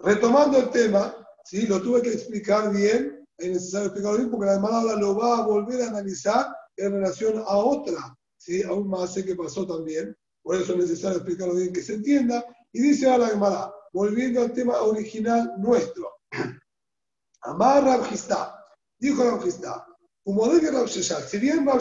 [0.00, 1.14] Retomando el tema,
[1.44, 1.68] ¿sí?
[1.68, 5.46] lo tuve que explicar bien, es necesario explicarlo bien porque la hermana lo va a
[5.46, 8.60] volver a analizar en relación a otra, ¿sí?
[8.64, 10.16] a un Maasé que pasó también.
[10.42, 12.44] Por eso es necesario explicarlo bien que se entienda.
[12.72, 16.10] Y dice ahora la Gemara, volviendo al tema original nuestro.
[17.42, 18.64] Amar Rabjistá,
[18.98, 19.86] dijo Rabjistá,
[20.24, 21.80] como debe Rav si bien Rav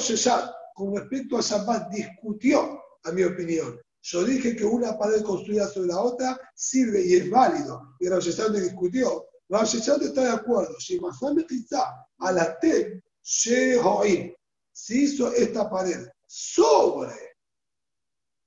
[0.73, 5.89] con respecto a Shabbat discutió, a mi opinión, yo dije que una pared construida sobre
[5.89, 9.27] la otra sirve y es válido, y Rav no discutió.
[9.49, 10.99] Rav está de acuerdo, si
[12.19, 13.77] a la T, se
[14.89, 17.13] hizo esta pared sobre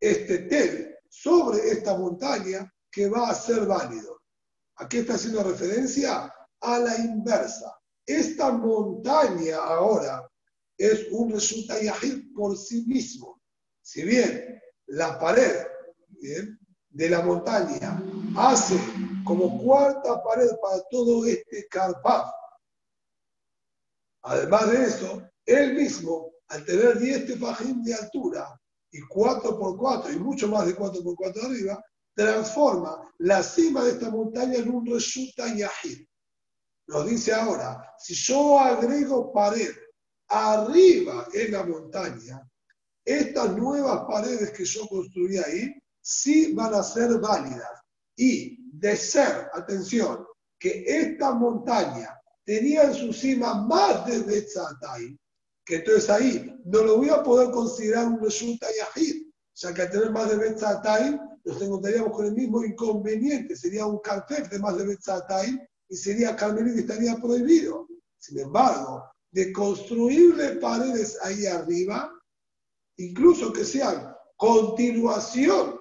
[0.01, 4.21] este tel, sobre esta montaña, que va a ser válido.
[4.77, 6.33] ¿A qué está haciendo referencia?
[6.65, 7.79] A la inversa.
[8.07, 10.29] Esta montaña ahora
[10.77, 11.75] es un resulta
[12.35, 13.41] por sí mismo.
[13.83, 15.67] Si bien la pared
[16.91, 18.03] de la montaña
[18.37, 18.79] hace
[19.25, 22.33] como cuarta pared para todo este carpaz,
[24.23, 28.59] además de eso, él mismo, al tener 10 tefajín de altura
[28.91, 31.83] y 4 por 4 y mucho más de 4 por 4 arriba,
[32.15, 35.47] transforma la cima de esta montaña en un resulta.
[36.87, 39.71] Nos dice ahora, si yo agrego pared
[40.29, 42.47] arriba en la montaña,
[43.05, 47.83] estas nuevas paredes que yo construí ahí sí van a ser válidas.
[48.17, 50.27] Y de ser, atención,
[50.59, 55.19] que esta montaña tenía en su cima más de Betzatay,
[55.65, 59.91] que entonces ahí no lo voy a poder considerar un resulta yahid, ya que al
[59.91, 64.77] tener más de Betzatay nos encontraríamos con el mismo inconveniente, sería un cartef de más
[64.77, 65.59] de Betzatay
[65.95, 67.87] y sería carmelita y estaría prohibido.
[68.19, 72.11] Sin embargo, de construirle paredes ahí arriba,
[72.97, 75.79] incluso que sean continuación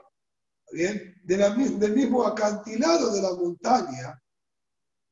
[0.72, 1.16] ¿bien?
[1.24, 4.22] De la, del mismo acantilado de la montaña,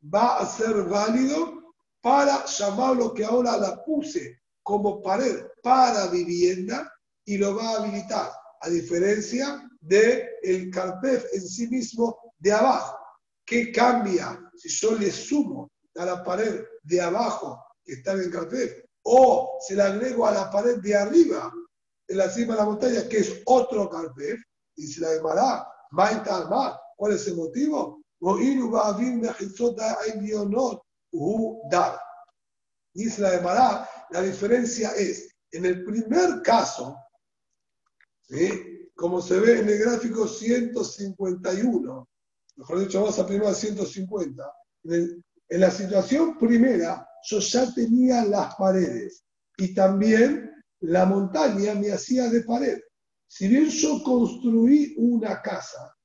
[0.04, 6.94] va a ser válido para llamar lo que ahora la puse como pared para vivienda
[7.26, 8.30] y lo va a habilitar,
[8.62, 13.01] a diferencia del el carpef en sí mismo de abajo.
[13.46, 18.32] ¿Qué cambia si yo le sumo a la pared de abajo que está en el
[18.32, 21.52] carpef o se le agrego a la pared de arriba
[22.08, 24.40] en la cima de la montaña que es otro carpef?
[24.76, 26.80] Y se la llamará más.
[26.96, 28.02] ¿Cuál es el motivo?
[32.94, 36.96] Dice la Gemara, la diferencia es, en el primer caso,
[38.96, 42.10] como se ve en el gráfico 151,
[42.62, 44.54] mejor dicho, vamos a primero 150,
[44.84, 49.24] en, en la situación primera, yo ya tenía las paredes
[49.58, 50.52] y también
[50.82, 52.80] la montaña me hacía de pared.
[53.28, 55.96] Si bien yo construí una casa,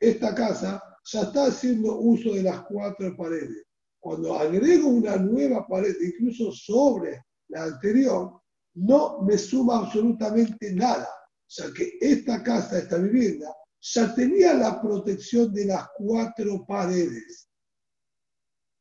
[0.00, 3.64] esta casa ya está haciendo uso de las cuatro paredes.
[3.98, 8.40] Cuando agrego una nueva pared, incluso sobre la anterior,
[8.74, 11.08] no me suma absolutamente nada,
[11.48, 17.48] ya que esta casa, esta vivienda, ya tenía la protección de las cuatro paredes.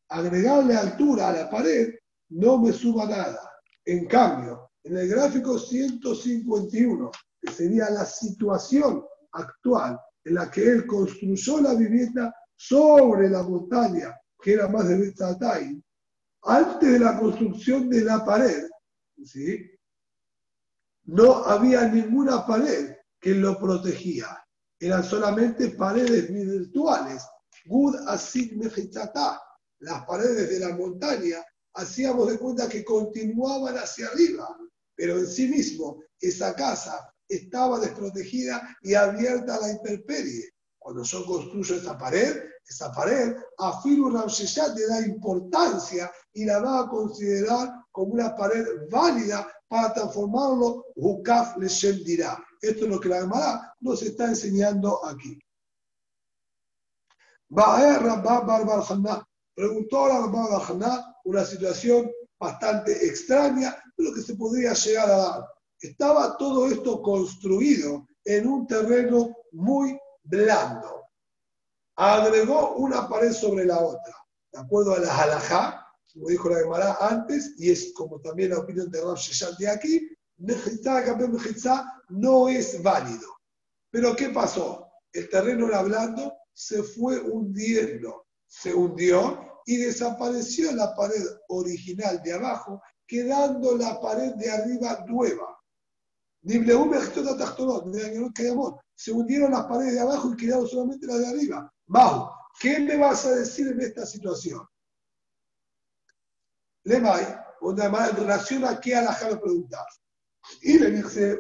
[0.09, 1.93] Agregarle altura a la pared
[2.29, 3.51] no me suma nada.
[3.85, 10.87] En cambio, en el gráfico 151, que sería la situación actual en la que él
[10.87, 15.83] construyó la vivienda sobre la montaña que era más de Betzatay,
[16.43, 18.67] antes de la construcción de la pared,
[19.23, 19.71] ¿sí?
[21.05, 24.27] no había ninguna pared que lo protegía.
[24.79, 27.23] Eran solamente paredes virtuales.
[27.65, 27.95] Gud
[29.79, 34.47] Las paredes de la montaña hacíamos de cuenta que continuaban hacia arriba,
[34.95, 40.49] pero en sí mismo esa casa estaba desprotegida y abierta a la intemperie.
[40.87, 46.61] Cuando yo construyo esta pared, esa pared, a Filu ya le da importancia y la
[46.61, 52.41] va a considerar como una pared válida para transformarlo Hukaf Leshem dirá.
[52.61, 55.37] Esto es lo que la Gemara nos está enseñando aquí.
[59.53, 62.09] Preguntó a Rabba una situación
[62.39, 65.47] bastante extraña, pero que se podría llegar a dar.
[65.81, 71.05] Estaba todo esto construido en un terreno muy blando.
[71.95, 74.15] Agregó una pared sobre la otra,
[74.51, 78.59] de acuerdo a la halajá, como dijo la Gemara antes, y es como también la
[78.59, 80.07] opinión de Rab Sheshan de aquí,
[82.09, 83.37] no es válido.
[83.89, 84.87] Pero ¿qué pasó?
[85.11, 92.33] El terreno era blando, se fue hundiendo, se hundió y desapareció la pared original de
[92.33, 95.56] abajo, quedando la pared de arriba nueva.
[98.95, 101.73] Se hundieron las paredes de abajo y quedaron solamente las de arriba.
[101.85, 104.65] Bajo, ¿qué me vas a decir en esta situación?
[106.83, 107.25] Lemay,
[107.61, 109.85] en relación a qué alajá me preguntar.
[110.61, 111.39] Y le dice,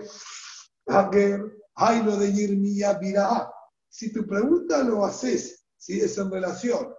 [1.75, 3.49] hay lo de Yirmiya Birah.
[3.89, 6.93] Si tu pregunta lo haces, si es en relación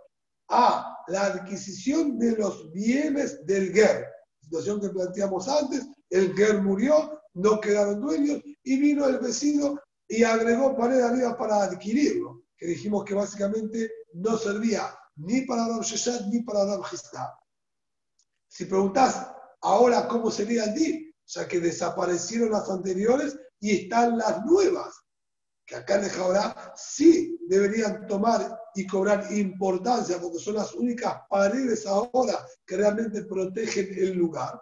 [0.48, 4.06] a la adquisición de los bienes del Ger,
[4.40, 10.24] situación que planteamos antes, el Ger murió, no quedaron dueños y vino el vecino y
[10.24, 16.26] agregó pared arriba para adquirirlo, que dijimos que básicamente no servía ni para Ram Sheshat
[16.26, 16.82] ni para Ram
[18.48, 19.28] Si preguntás
[19.60, 24.94] ahora cómo sería el ya que desaparecieron las anteriores y están las nuevas,
[25.66, 26.10] que acá en el
[26.74, 33.88] sí deberían tomar y cobrar importancia, porque son las únicas paredes ahora que realmente protegen
[33.96, 34.58] el lugar.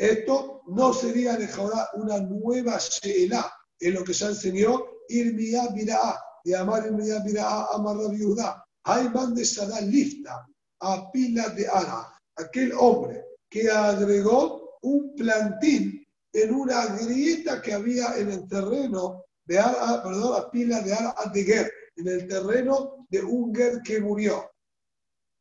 [0.00, 1.46] Esto no sería en
[1.92, 7.98] una nueva Sheela, en lo que ya enseñó Irmiyah Bira'ah, de Amar Irmiyah Bira'ah, Amar
[7.98, 8.64] Rabiudá.
[8.84, 10.46] Ayman de Shadal Lifta,
[10.80, 18.16] a pila de Ara, aquel hombre que agregó un plantín en una grieta que había
[18.16, 23.06] en el terreno de Ara, perdón, a pila de Ara de Ger, en el terreno
[23.10, 24.50] de un Ger que murió.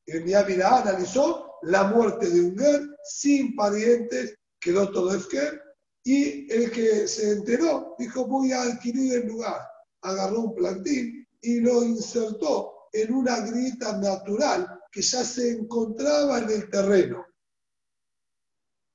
[0.06, 5.62] Irmiyah Bira'ah analizó la muerte de un Ger sin parientes quedó todo Efker,
[6.04, 9.62] y el que se enteró dijo, voy a adquirir el lugar.
[10.02, 16.50] Agarró un plantín y lo insertó en una grieta natural que ya se encontraba en
[16.50, 17.26] el terreno.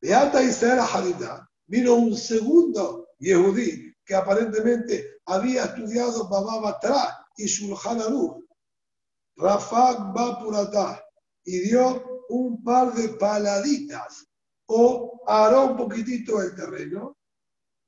[0.00, 7.46] De Alta Israel a vino un segundo Yehudí que aparentemente había estudiado Baba Batra y
[7.46, 8.44] Shulchan Aruch,
[9.36, 11.02] Rafak Bapurata,
[11.44, 14.26] y dio un par de paladitas
[14.66, 17.16] o hará un poquitito el terreno,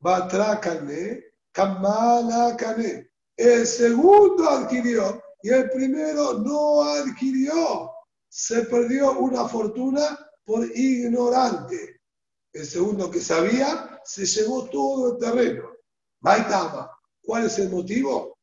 [0.00, 3.10] Batrakane, Kamalakane.
[3.36, 7.92] El segundo adquirió y el primero no adquirió.
[8.28, 12.00] Se perdió una fortuna por ignorante.
[12.52, 15.70] El segundo que sabía se llevó todo el terreno.
[16.20, 16.90] Maitama.
[17.22, 18.38] ¿Cuál es el motivo?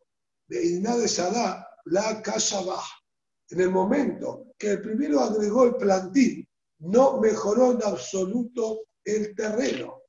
[0.48, 2.22] De de Shadá, la
[2.66, 2.96] baja.
[3.50, 6.48] En el momento que el primero agregó el plantín
[6.84, 10.02] no mejoró en absoluto el terreno.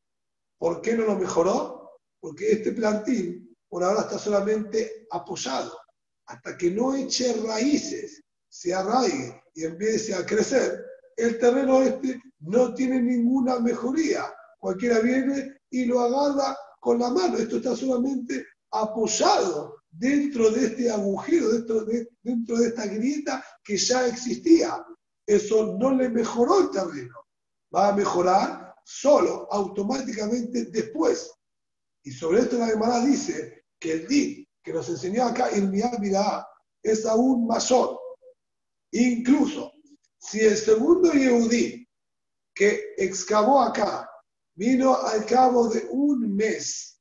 [0.58, 1.98] ¿Por qué no lo mejoró?
[2.20, 5.76] Porque este plantín por ahora está solamente apoyado.
[6.26, 10.84] Hasta que no eche raíces, se arraigue y empiece a crecer,
[11.16, 14.32] el terreno este no tiene ninguna mejoría.
[14.58, 17.36] Cualquiera viene y lo agarra con la mano.
[17.36, 23.76] Esto está solamente apoyado dentro de este agujero, dentro de, dentro de esta grieta que
[23.76, 24.84] ya existía
[25.26, 27.14] eso no le mejoró el terreno.
[27.74, 31.32] Va a mejorar solo, automáticamente después.
[32.02, 36.46] Y sobre esto la Gemara dice que el di que nos enseñó acá el Mirá
[36.82, 37.98] es aún mayor.
[38.92, 39.72] Incluso
[40.18, 41.86] si el segundo Yehudí
[42.54, 44.08] que excavó acá
[44.54, 47.00] vino al cabo de un mes,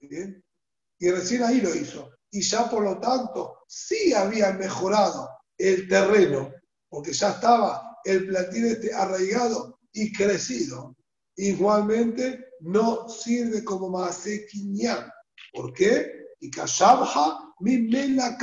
[0.00, 6.50] y recién ahí lo hizo, y ya por lo tanto sí había mejorado el terreno
[6.88, 10.96] porque ya estaba el platín este arraigado y crecido.
[11.36, 15.10] Igualmente no sirve como maasequiñán.
[15.52, 16.26] ¿Por qué?
[16.40, 18.36] Y kashabha mi mela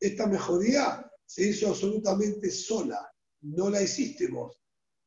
[0.00, 3.10] esta mejoría se hizo absolutamente sola.
[3.42, 4.56] No la hiciste vos.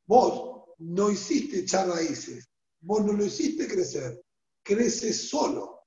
[0.05, 2.47] Vos no hiciste echar raíces.
[2.81, 4.21] Vos no lo hiciste crecer.
[4.63, 5.81] Crece solo.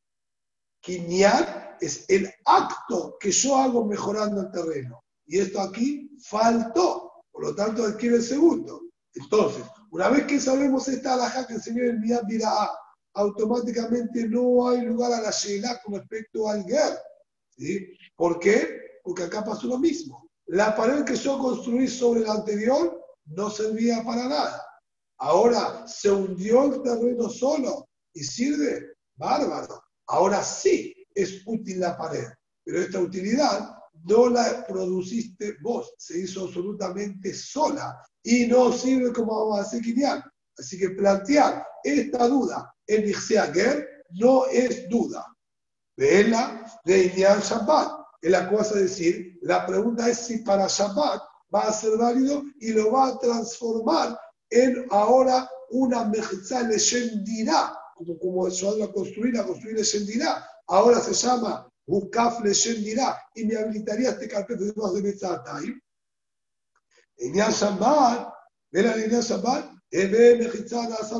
[0.81, 5.06] Quiñán es el acto que yo hago mejorando el terreno.
[5.27, 8.83] Y esto aquí faltó, por lo tanto adquiere el segundo.
[9.15, 12.71] Entonces, una vez que sabemos esta alhaja que el Señor envía a
[13.17, 16.99] automáticamente no hay lugar a la Sheila con respecto al Ger.
[17.57, 17.97] ¿sí?
[18.15, 19.01] ¿Por qué?
[19.03, 20.29] Porque acá pasó lo mismo.
[20.47, 24.63] La pared que yo construí sobre la anterior no servía para nada.
[25.19, 29.83] Ahora se hundió el terreno solo y sirve, bárbaro.
[30.07, 32.27] Ahora sí es útil la pared,
[32.63, 33.76] pero esta utilidad
[34.07, 39.83] no la produciste vos, se hizo absolutamente sola y no sirve como a hacer
[40.59, 45.27] Así que plantear esta duda en Ger no es duda.
[45.97, 48.07] Vela de Ilian Shabbat.
[48.23, 51.23] Es la cosa de decir, la pregunta es si para Shabbat
[51.55, 54.19] va a ser válido y lo va a transformar
[54.51, 60.47] en ahora una mejizá dirá, como, como eso a construir, a construir dirá.
[60.69, 65.81] Ahora se llama Ukaf dirá y me habilitaría este carpete de más de Metzatayim.
[67.19, 68.35] En Shabbat,
[68.73, 69.71] ven a Inyan Shabbat,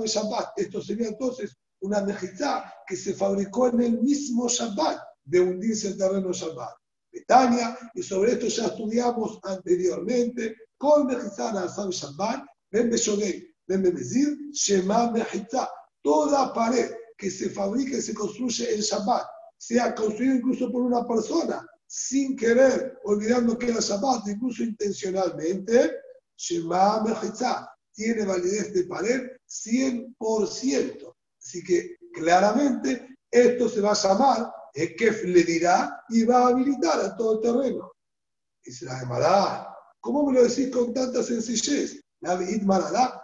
[0.07, 0.59] Shabbat.
[0.59, 5.99] Esto sería entonces una mejizá que se fabricó en el mismo Shabbat de hundirse el
[5.99, 6.75] terreno Shabbat.
[7.13, 14.37] Betania, y sobre esto ya estudiamos anteriormente, con mejizá Asam Shabbat, Ben Beshogei, Ben Bemezir,
[14.53, 15.71] Shema Mejizá.
[16.03, 19.27] Toda pared que se fabrica y se construye en Shabbat,
[19.57, 25.93] sea construida incluso por una persona, sin querer, olvidando que era Shabbat, incluso intencionalmente,
[26.37, 31.15] Shema Mejizá tiene validez de pared 100%.
[31.39, 37.01] Así que claramente esto se va a llamar, Ekef le dirá y va a habilitar
[37.01, 37.93] a todo el terreno.
[38.63, 39.73] Se la llamará.
[40.01, 42.01] ¿Cómo me lo decís con tanta sencillez?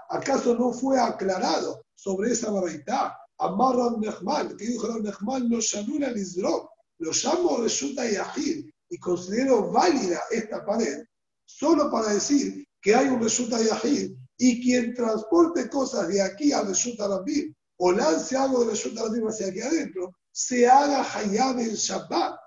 [0.09, 3.18] ¿acaso no fue aclarado sobre esa baraita?
[3.43, 10.20] Amarra Nehman, que dijo Nehman, no shanura Lizrok, lo llamo resulta Yahid y considero válida
[10.30, 11.03] esta pared
[11.45, 16.62] solo para decir que hay un resulta Yahid y quien transporte cosas de aquí a
[16.62, 21.74] Resulta Rabim o lance algo de Resulta Rabim hacia aquí adentro, se haga Hayab en
[21.74, 22.38] Shabbat.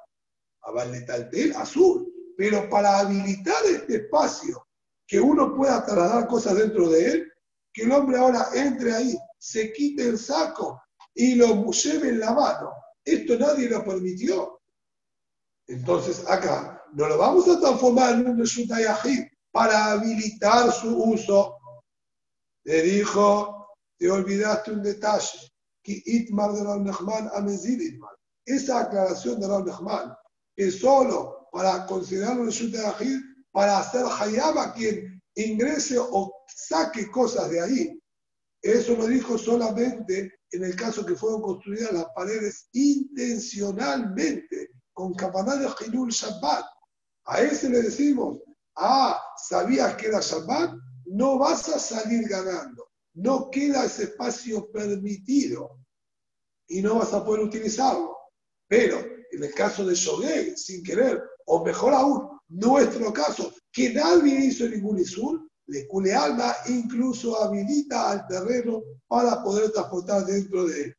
[0.61, 2.11] Aballetaltel azul.
[2.37, 4.65] Pero para habilitar este espacio,
[5.07, 7.33] que uno pueda trasladar cosas dentro de él,
[7.71, 10.81] que el hombre ahora entre ahí, se quite el saco
[11.15, 12.71] y lo lleve en la mano.
[13.03, 14.61] Esto nadie lo permitió.
[15.67, 21.57] Entonces acá no lo vamos a transformar en un Resulta Yahid para habilitar su uso
[22.65, 25.51] le dijo, te olvidaste un detalle,
[25.83, 28.15] que Itmar de Rav Nechman Itmar.
[28.43, 30.15] Esa aclaración de Rav Nechman
[30.57, 33.19] es solo para considerarlo en de Ajid,
[33.51, 37.99] para hacer Hayab a quien ingrese o saque cosas de ahí.
[38.61, 45.59] Eso lo dijo solamente en el caso que fueron construidas las paredes intencionalmente, con campanas
[45.59, 46.65] de Hilul Shabbat.
[47.25, 48.39] A ese le decimos,
[48.75, 50.75] ah, ¿sabías que era Shabbat?
[51.05, 52.89] no vas a salir ganando.
[53.13, 55.79] No queda ese espacio permitido
[56.67, 58.17] y no vas a poder utilizarlo.
[58.67, 58.99] Pero
[59.31, 64.67] en el caso de Shogeg, sin querer, o mejor aún, nuestro caso, que nadie hizo
[64.67, 70.95] ningún isur, le cule alma, incluso habilita al terreno para poder transportar dentro de él.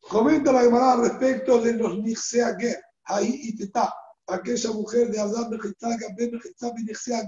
[0.00, 3.92] Comenta la Gemara respecto de los Nixeager, ahí y Teta,
[4.26, 5.18] aquella mujer de
[5.50, 5.96] Mejitá,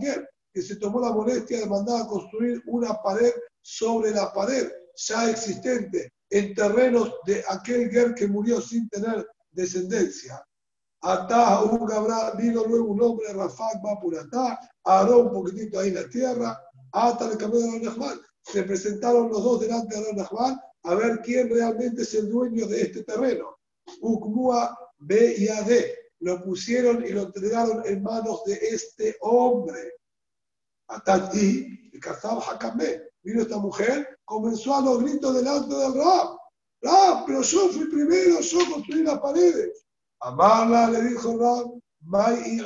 [0.00, 4.70] Ger, que se tomó la molestia de mandar a construir una pared sobre la pared
[4.94, 10.42] ya existente en terrenos de aquel guer que murió sin tener descendencia.
[11.06, 15.90] Atá un Gabra, vino luego un hombre, Rafak va por Atá, aró un poquitito ahí
[15.90, 18.20] en la tierra, hasta el camino de Nahman.
[18.42, 22.82] Se presentaron los dos delante de Nahman a ver quién realmente es el dueño de
[22.82, 23.56] este terreno.
[24.00, 25.70] Ukmua B y AD
[26.20, 29.92] lo pusieron y lo entregaron en manos de este hombre.
[30.88, 33.00] Atati, el cazado Hakamé.
[33.22, 36.36] Vino esta mujer, comenzó a los gritos delante del Rab.
[36.82, 39.85] Rab, pero yo fui primero, yo construí las paredes.
[40.20, 42.60] Amarla le dijo Rab, Mai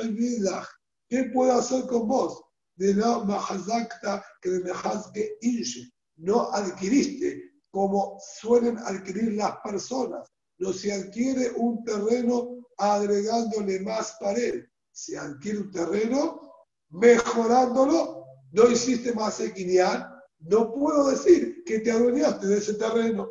[1.09, 2.41] ¿qué puedo hacer con vos?
[2.75, 5.91] De la mahazakta que de mehazke inche.
[6.17, 10.29] No adquiriste como suelen adquirir las personas.
[10.59, 14.65] No se adquiere un terreno agregándole más pared.
[14.91, 16.41] Se adquiere un terreno
[16.89, 20.07] mejorándolo, no hiciste más equidad,
[20.39, 23.27] no puedo decir que te adueñaste de ese terreno.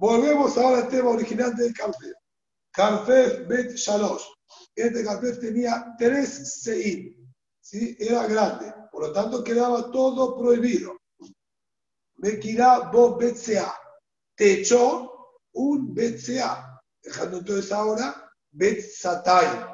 [0.00, 2.16] Volvemos ahora al tema original del Carfef.
[2.72, 4.22] Carfef Bet Shalosh.
[4.74, 7.16] Este Carfef tenía tres seid,
[7.60, 7.98] ¿sí?
[8.00, 10.96] era grande, por lo tanto quedaba todo prohibido.
[12.16, 13.74] Mekirá Bo Betsea.
[14.36, 19.66] Te echó un Betsea, dejando entonces ahora Bet Satay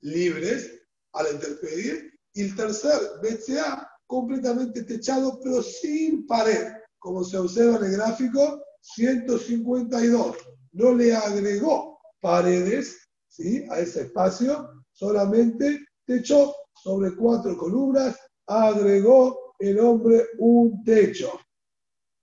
[0.00, 2.10] libres a la intemperie.
[2.32, 8.64] Y el tercer BCA completamente techado, pero sin pared, como se observa en el gráfico
[8.80, 10.36] 152.
[10.72, 13.64] No le agregó paredes ¿sí?
[13.70, 18.16] a ese espacio, solamente techó sobre cuatro columnas,
[18.46, 21.38] agregó el hombre un techo.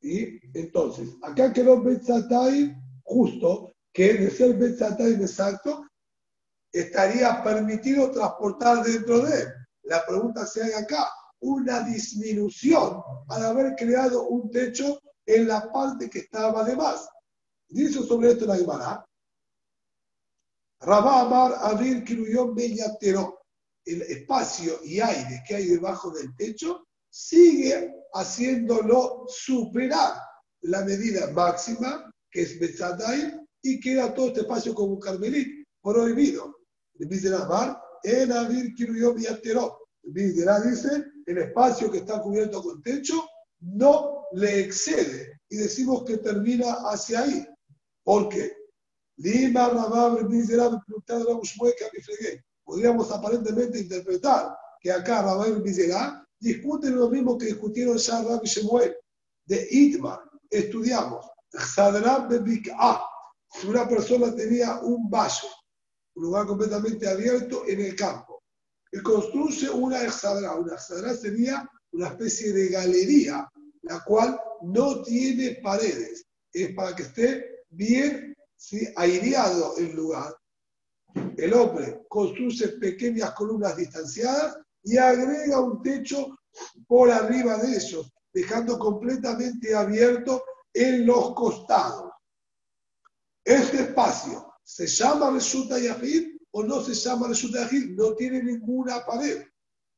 [0.01, 5.85] y Entonces, acá quedó Betzatay justo, que de ser Betzatay exacto,
[6.71, 9.47] estaría permitido transportar dentro de él.
[9.83, 16.09] La pregunta se haga acá, una disminución al haber creado un techo en la parte
[16.09, 17.07] que estaba de más.
[17.67, 19.05] Dice sobre esto la Gemara.
[20.79, 23.41] Rabá Amar Avir Kiruyón Bellatero.
[23.85, 30.21] El espacio y aire que hay debajo del techo sigue haciéndolo superar
[30.61, 36.57] la medida máxima, que es Betzadai, y queda todo este espacio como un carmelí, prohibido.
[36.93, 39.87] Dice Amar, en Avir Kiruyón Bellatero.
[40.03, 43.25] dice, el espacio que está cubierto con techo
[43.59, 47.47] no le excede y decimos que termina hacia ahí.
[48.03, 48.53] ¿Por qué?
[52.63, 58.95] Podríamos aparentemente interpretar que acá Rabab Bizerá discuten lo mismo que discutieron ya Rabbi Shemuel
[59.45, 60.21] de Itmar.
[60.49, 61.25] Estudiamos.
[63.49, 65.47] Si una persona tenía un vaso,
[66.15, 68.43] un lugar completamente abierto en el campo,
[68.91, 70.55] y construye una exadra.
[70.55, 73.49] Una exadra sería una especie de galería,
[73.89, 76.25] la cual no tiene paredes.
[76.53, 78.35] Es para que esté bien
[78.95, 80.35] aireado el lugar.
[81.37, 86.37] El hombre construye pequeñas columnas distanciadas y agrega un techo
[86.87, 92.11] por arriba de ellos, dejando completamente abierto en los costados.
[93.43, 99.05] Este espacio se llama Resulta Yahid o no se llama Resulta Yahid, no tiene ninguna
[99.05, 99.45] pared.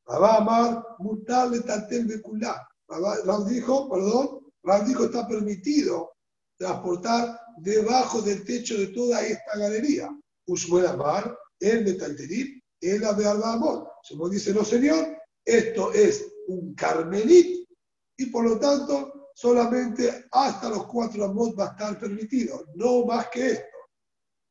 [0.06, 2.69] Rabá Amar, mutarle tantel beculá.
[2.90, 6.12] Ram dijo, perdón, Ram dijo está permitido
[6.58, 10.10] transportar debajo del techo de toda esta galería.
[10.46, 13.88] Ushmuel Amar, el metalterit, el Abearbamot.
[14.04, 17.68] Shmuel dice, no señor, esto es un carmelit
[18.16, 23.28] y por lo tanto solamente hasta los cuatro amot va a estar permitido, no más
[23.28, 23.64] que esto.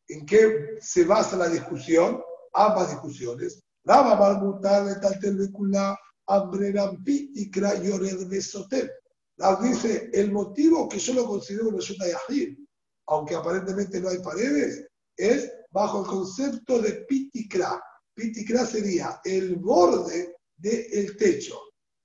[0.07, 2.21] ¿En qué se basa la discusión?
[2.53, 3.61] Ambas discusiones.
[3.83, 5.37] Raba Marmutar, Metaltel
[6.29, 8.91] Bekulá, Ambrerampi y Krayored Besotel.
[9.61, 12.57] Dice, el motivo que yo lo considero resulta Yahir
[13.09, 17.81] aunque aparentemente no hay paredes, es bajo el concepto de pitikra.
[18.13, 21.59] Pitikra sería el borde del techo.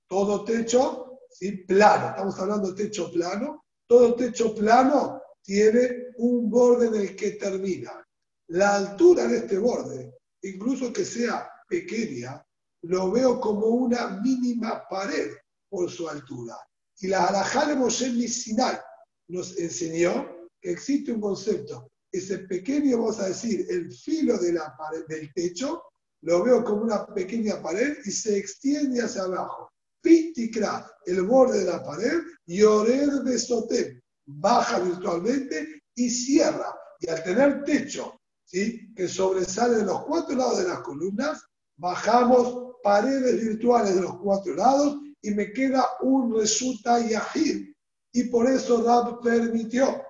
[0.07, 1.63] Todo techo, ¿sí?
[1.67, 7.31] plano, estamos hablando de techo plano, todo techo plano tiene un borde en el que
[7.31, 8.03] termina.
[8.47, 10.11] La altura de este borde,
[10.41, 12.43] incluso que sea pequeña,
[12.87, 15.31] lo veo como una mínima pared
[15.69, 16.55] por su altura.
[16.99, 18.11] Y la Alajá de Moshe
[19.27, 21.91] nos enseñó existe un concepto.
[22.11, 25.83] Ese pequeño, vamos a decir, el filo de la pared, del techo,
[26.21, 29.71] lo veo como una pequeña pared y se extiende hacia abajo.
[30.01, 36.73] Pitikra, el borde de la pared, y orer besotem, baja virtualmente y cierra.
[36.99, 38.93] Y al tener techo, ¿sí?
[38.95, 41.43] que sobresale de los cuatro lados de las columnas,
[41.77, 47.73] bajamos paredes virtuales de los cuatro lados y me queda un resulta yahid.
[48.13, 50.03] Y por eso Rab permitió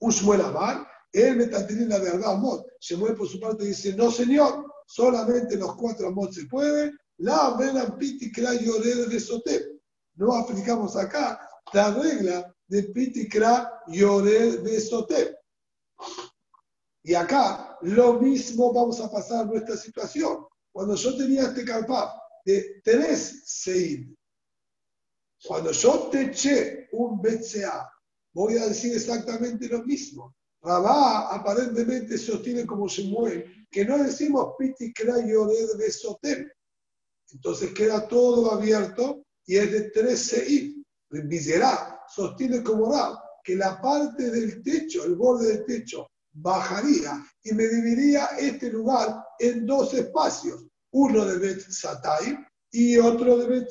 [0.00, 2.66] Ushmuel Amar, él me la verdad Amot.
[2.80, 6.92] Shemuel por su parte dice, no señor, solamente los cuatro Amot se puede.
[7.18, 9.80] La Belan Pitikra Yored de Sotep.
[10.16, 11.38] No aplicamos acá
[11.72, 15.36] la regla de Pitikra Yored de Sotep.
[17.04, 20.50] Y acá lo mismo vamos a pasar nuestra situación.
[20.72, 24.08] Cuando yo tenía este carpá de tres seid,
[25.42, 27.90] cuando yo te eché un BCA
[28.32, 30.34] voy a decir exactamente lo mismo.
[30.62, 36.48] Rabá aparentemente sostiene como se mueve, que no decimos piti krayored de sotem.
[37.32, 40.84] Entonces queda todo abierto y es de 13 i.
[41.08, 47.52] Viserá sostiene como Rab que la parte del techo, el borde del techo, bajaría y
[47.52, 52.38] me dividiría este lugar en dos espacios, uno de Bet Satay
[52.72, 53.68] y otro de Bet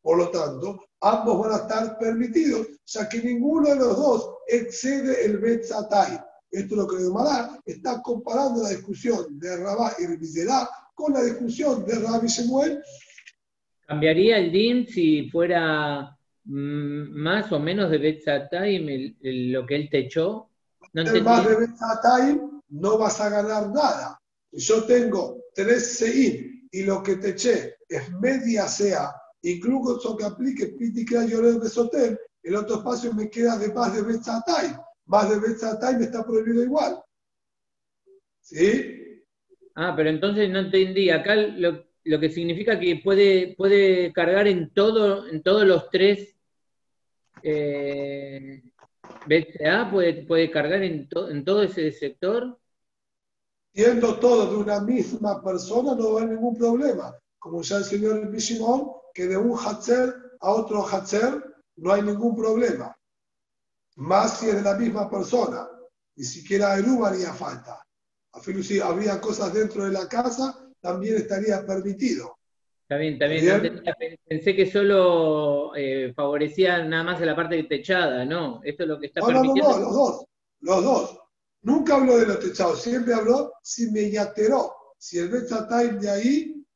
[0.00, 5.24] Por lo tanto, ambos van a estar permitidos, ya que ninguno de los dos excede
[5.24, 6.18] el Betzatay.
[6.50, 11.22] Esto es lo que Mará está comparando la discusión de Rabá y Rebizerá con la
[11.22, 12.82] discusión de Rabbi Shemuel.
[13.86, 19.16] ¿Cambiaría el DIN si fuera mm, más o menos de Betzatay
[19.50, 20.08] lo que él te
[20.94, 24.20] No más de Betzatay no vas a ganar nada.
[24.52, 30.24] Si yo tengo tres Sein y lo que te eché es media sea incluso que
[30.24, 34.76] aplique Pitikra Yorel Besotel, el otro espacio me queda de más de Betzatay.
[35.06, 37.02] Más de Betzatay me está prohibido igual.
[38.40, 39.22] ¿Sí?
[39.74, 41.10] Ah, pero entonces no entendí.
[41.10, 46.36] Acá lo, lo que significa que puede, puede cargar en todo, en todos los tres
[47.42, 48.62] eh,
[49.26, 52.58] BCA, puede, puede cargar en, todo ese sector.
[53.74, 57.16] Siendo todo de una misma persona, no hay ningún problema.
[57.38, 61.42] Como ya el señor Bishimon, que de un Hatzer a otro Hatzer
[61.76, 62.96] no hay ningún problema.
[63.96, 65.68] Más si es de la misma persona.
[66.16, 67.82] Ni siquiera Eru haría falta.
[68.32, 72.38] A si habría cosas dentro de la casa, también estaría permitido.
[72.92, 74.18] Está bien, está bien.
[74.26, 78.60] Pensé que solo eh, favorecía nada más a la parte techada, ¿no?
[78.64, 79.70] Esto es lo que está permitiendo.
[79.70, 80.26] No, no, los dos,
[80.60, 81.18] los dos.
[81.62, 86.66] Nunca habló de los techados, siempre habló si me yateró, si el Time de ahí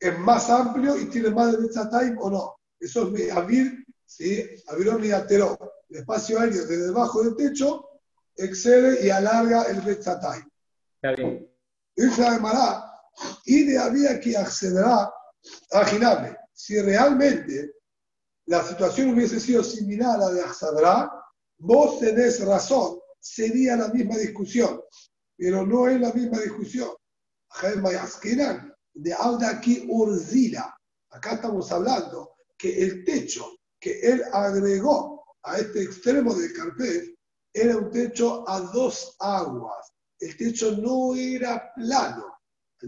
[0.00, 2.56] es más amplio y tiene más de Time o no.
[2.80, 4.44] Eso es abrir, ¿sí?
[4.68, 5.56] Abrir me yateró.
[5.88, 7.88] El espacio aéreo desde debajo del techo
[8.36, 10.48] excede y alarga el Time.
[10.96, 11.48] Está bien.
[11.94, 12.85] Dice la
[13.44, 15.12] y de había que accederá,
[15.72, 17.72] imaginable, si realmente
[18.46, 21.10] la situación hubiese sido similar a la de Axadra,
[21.58, 24.80] vos tenés razón, sería la misma discusión,
[25.36, 26.90] pero no es la misma discusión.
[28.94, 29.14] De
[29.46, 30.76] aquí Urzila,
[31.10, 37.14] acá estamos hablando que el techo que él agregó a este extremo del carpet
[37.52, 42.35] era un techo a dos aguas el techo no era plano.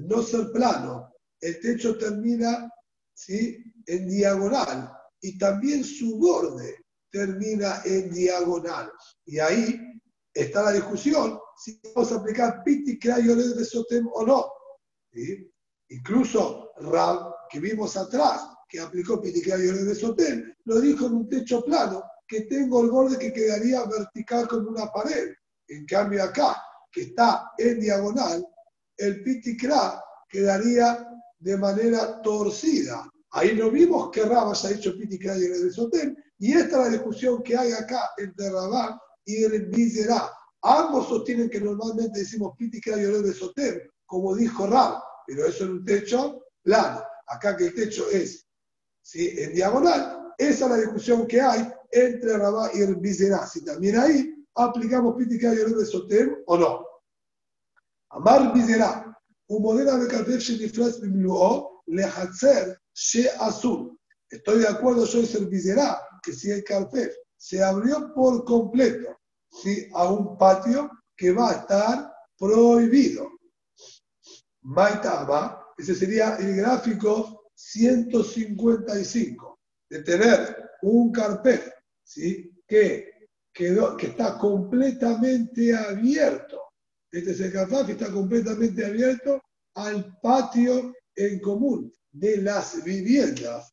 [0.07, 2.71] No ser plano, el techo termina
[3.15, 3.59] ¿sí?
[3.87, 4.91] en diagonal
[5.21, 8.91] y también su borde termina en diagonal.
[9.25, 9.81] Y ahí
[10.33, 14.47] está la discusión si vamos a aplicar Piti de Sotem o no.
[15.89, 21.65] Incluso Rab, que vimos atrás, que aplicó Piti de Sotem, lo dijo en un techo
[21.65, 25.33] plano, que tengo el borde que quedaría vertical como una pared.
[25.67, 28.47] En cambio acá, que está en diagonal,
[28.99, 33.09] el pitikra quedaría de manera torcida.
[33.31, 36.89] Ahí no vimos que Rabas ha hecho pitikra y el Sotem, y esta es la
[36.89, 39.71] discusión que hay acá entre Rabá y el.
[40.63, 45.71] Ambos sostienen que normalmente decimos pitikra y el Sotem, como dijo Rab, pero eso en
[45.73, 47.03] un techo plano.
[47.27, 48.47] Acá que el techo es
[49.03, 49.35] ¿sí?
[49.37, 53.47] en diagonal, esa es la discusión que hay entre Rabá y el Bizerá.
[53.47, 56.88] Si también ahí aplicamos Pitica y de Sotem o no.
[58.11, 63.99] Un modelo de Kalpef Shenifras Bimluo, Lehatzer She Azul.
[64.31, 69.19] Estoy de acuerdo, yo es el Bizera, que si el Kalpef se abrió por completo
[69.63, 69.89] ¿sí?
[69.95, 73.29] a un patio que va a estar prohibido.
[74.63, 81.73] Maitaba, ese sería el gráfico 155, de tener un carpet
[82.05, 82.53] ¿sí?
[82.67, 83.19] que
[83.59, 86.68] que está completamente abierto.
[87.11, 87.51] Este
[87.87, 89.43] que está completamente abierto
[89.75, 93.73] al patio en común de las viviendas.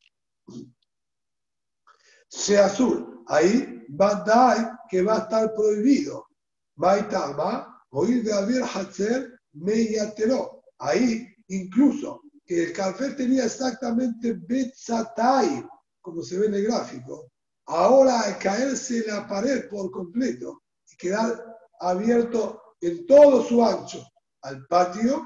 [2.28, 6.26] Se azul, ahí a que va a estar prohibido.
[6.74, 10.64] Baitama, oír de haber Hatzer, Meyateró.
[10.78, 15.66] Ahí, incluso, que el café tenía exactamente Betzatay,
[16.00, 17.30] como se ve en el gráfico,
[17.66, 21.44] Ahora al caerse la pared por completo y quedar
[21.80, 24.06] abierto en todo su ancho
[24.42, 25.24] al patio,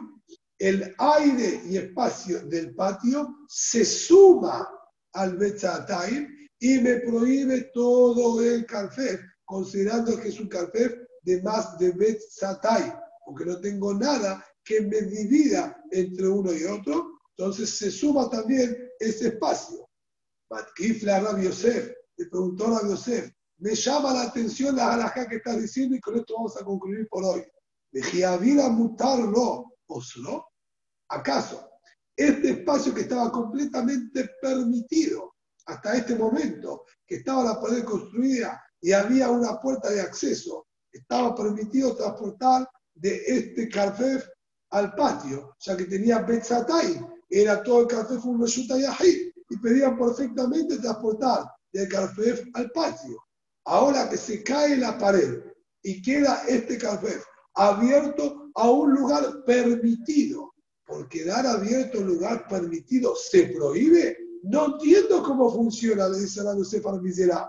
[0.58, 4.68] el aire y espacio del patio se suma
[5.14, 6.28] al Betzatayim
[6.58, 12.92] y me prohíbe todo el café, considerando que es un café de más de Betzatayim,
[13.24, 18.76] porque no tengo nada que me divida entre uno y otro, entonces se suma también
[18.98, 19.88] ese espacio.
[20.50, 23.30] Matkifla Rabbi Yosef, le preguntó a Yosef,
[23.60, 27.06] me llama la atención la halajá que estás diciendo y con esto vamos a concluir
[27.08, 27.42] por hoy.
[27.92, 30.46] Dije, vida mutarlo, oslo.
[31.08, 31.68] ¿Acaso
[32.16, 35.34] este espacio que estaba completamente permitido
[35.66, 41.34] hasta este momento, que estaba la pared construida y había una puerta de acceso, estaba
[41.34, 44.26] permitido transportar de este carfef
[44.70, 48.44] al patio, ya que tenía Betzatay, era todo el carfef un
[49.50, 53.29] y pedían perfectamente transportar del Carfef al patio.
[53.70, 55.44] Ahora que se cae la pared
[55.84, 57.22] y queda este Carfef
[57.54, 60.52] abierto a un lugar permitido,
[60.84, 66.54] por quedar abierto un lugar permitido se prohíbe, no entiendo cómo funciona, le dice la
[66.54, 67.48] Josefa Mizera.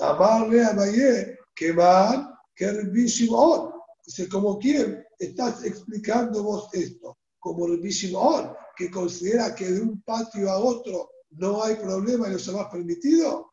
[0.00, 2.72] Amarle a Maye, que van, que.
[2.92, 7.18] Dice, como quién estás explicando vos esto.
[7.38, 12.50] como Shimon, que considera que de un patio a otro no hay problema y se
[12.50, 13.49] va permitido.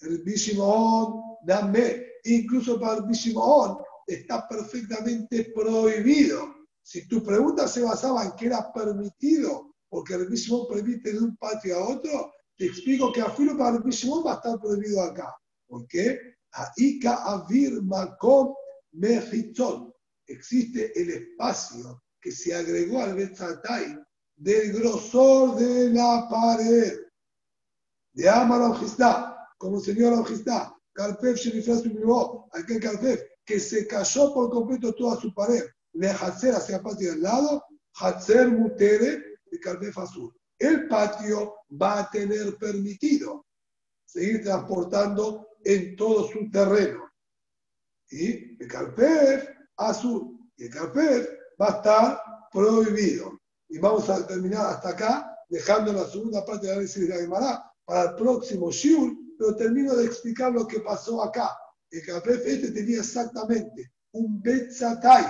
[0.00, 6.54] El Shimon, dame, incluso para el Shimon está perfectamente prohibido.
[6.82, 11.36] Si tu pregunta se basaba en que era permitido, porque el Shimon permite de un
[11.36, 15.02] patio a otro, te explico que a filo para el Shimon va a estar prohibido
[15.02, 15.34] acá.
[15.66, 16.18] ¿Por qué?
[16.52, 18.54] Aika Avir Makom
[18.92, 19.92] Mechitzon.
[20.26, 23.98] Existe el espacio que se agregó al Betzatay
[24.36, 26.98] del grosor de la pared.
[28.12, 28.62] De Amar
[29.60, 31.82] como señor Ojistá, Carpef Shenifras
[32.52, 37.20] aquel Carpef que se cayó por completo toda su pared, le Hatzer hacia patio del
[37.20, 37.62] lado,
[37.94, 40.34] Hatzer Mutere de Carpef Azul.
[40.58, 43.44] El patio va a tener permitido
[44.06, 47.10] seguir transportando en todo su terreno.
[48.10, 49.46] Y el Carpef
[49.76, 51.28] Azul y el Carpef
[51.60, 53.38] va a estar prohibido.
[53.68, 57.20] Y vamos a terminar hasta acá, dejando la segunda parte de la análisis de la
[57.20, 61.56] Gemara para el próximo Shiur, pero termino de explicar lo que pasó acá.
[61.90, 62.44] El Capef
[62.74, 65.24] tenía exactamente un Betzatay,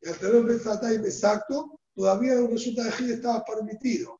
[0.00, 4.18] y al tener un Betzatay exacto, todavía un resulta de estaba permitido.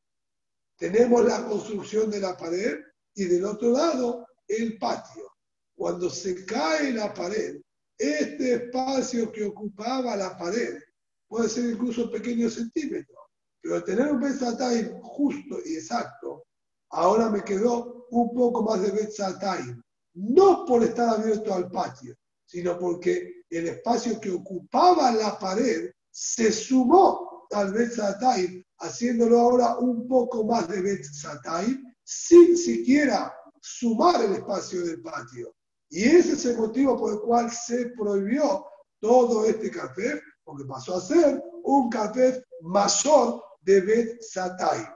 [0.76, 2.76] Tenemos la construcción de la pared
[3.14, 5.32] y del otro lado el patio.
[5.74, 7.58] Cuando se cae la pared,
[7.96, 10.78] este espacio que ocupaba la pared
[11.26, 13.18] puede ser incluso pequeños centímetros,
[13.62, 16.44] pero tener un Betzatay justo y exacto,
[16.92, 19.76] ahora me quedó un poco más de Betzatay,
[20.14, 22.14] no por estar abierto al patio,
[22.44, 30.06] sino porque el espacio que ocupaba la pared se sumó al Betzatay, haciéndolo ahora un
[30.06, 35.54] poco más de Betzatay, sin siquiera sumar el espacio del patio.
[35.88, 38.66] Y ese es el motivo por el cual se prohibió
[39.00, 44.86] todo este café porque pasó a ser un café mayor de Bet Satay.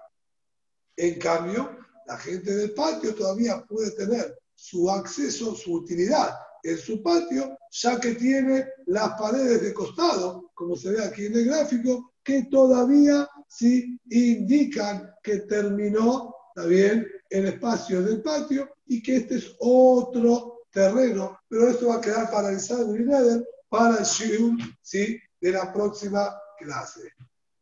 [0.97, 1.77] En cambio,
[2.07, 6.31] la gente del patio todavía puede tener su acceso, su utilidad
[6.63, 11.35] en su patio, ya que tiene las paredes de costado, como se ve aquí en
[11.37, 19.17] el gráfico, que todavía sí indican que terminó, también el espacio del patio y que
[19.17, 24.57] este es otro terreno, pero esto va a quedar paralizado en el para el Shiur,
[24.83, 25.19] ¿sí?
[25.41, 27.13] de la próxima clase.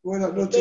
[0.01, 0.53] Buenas noches.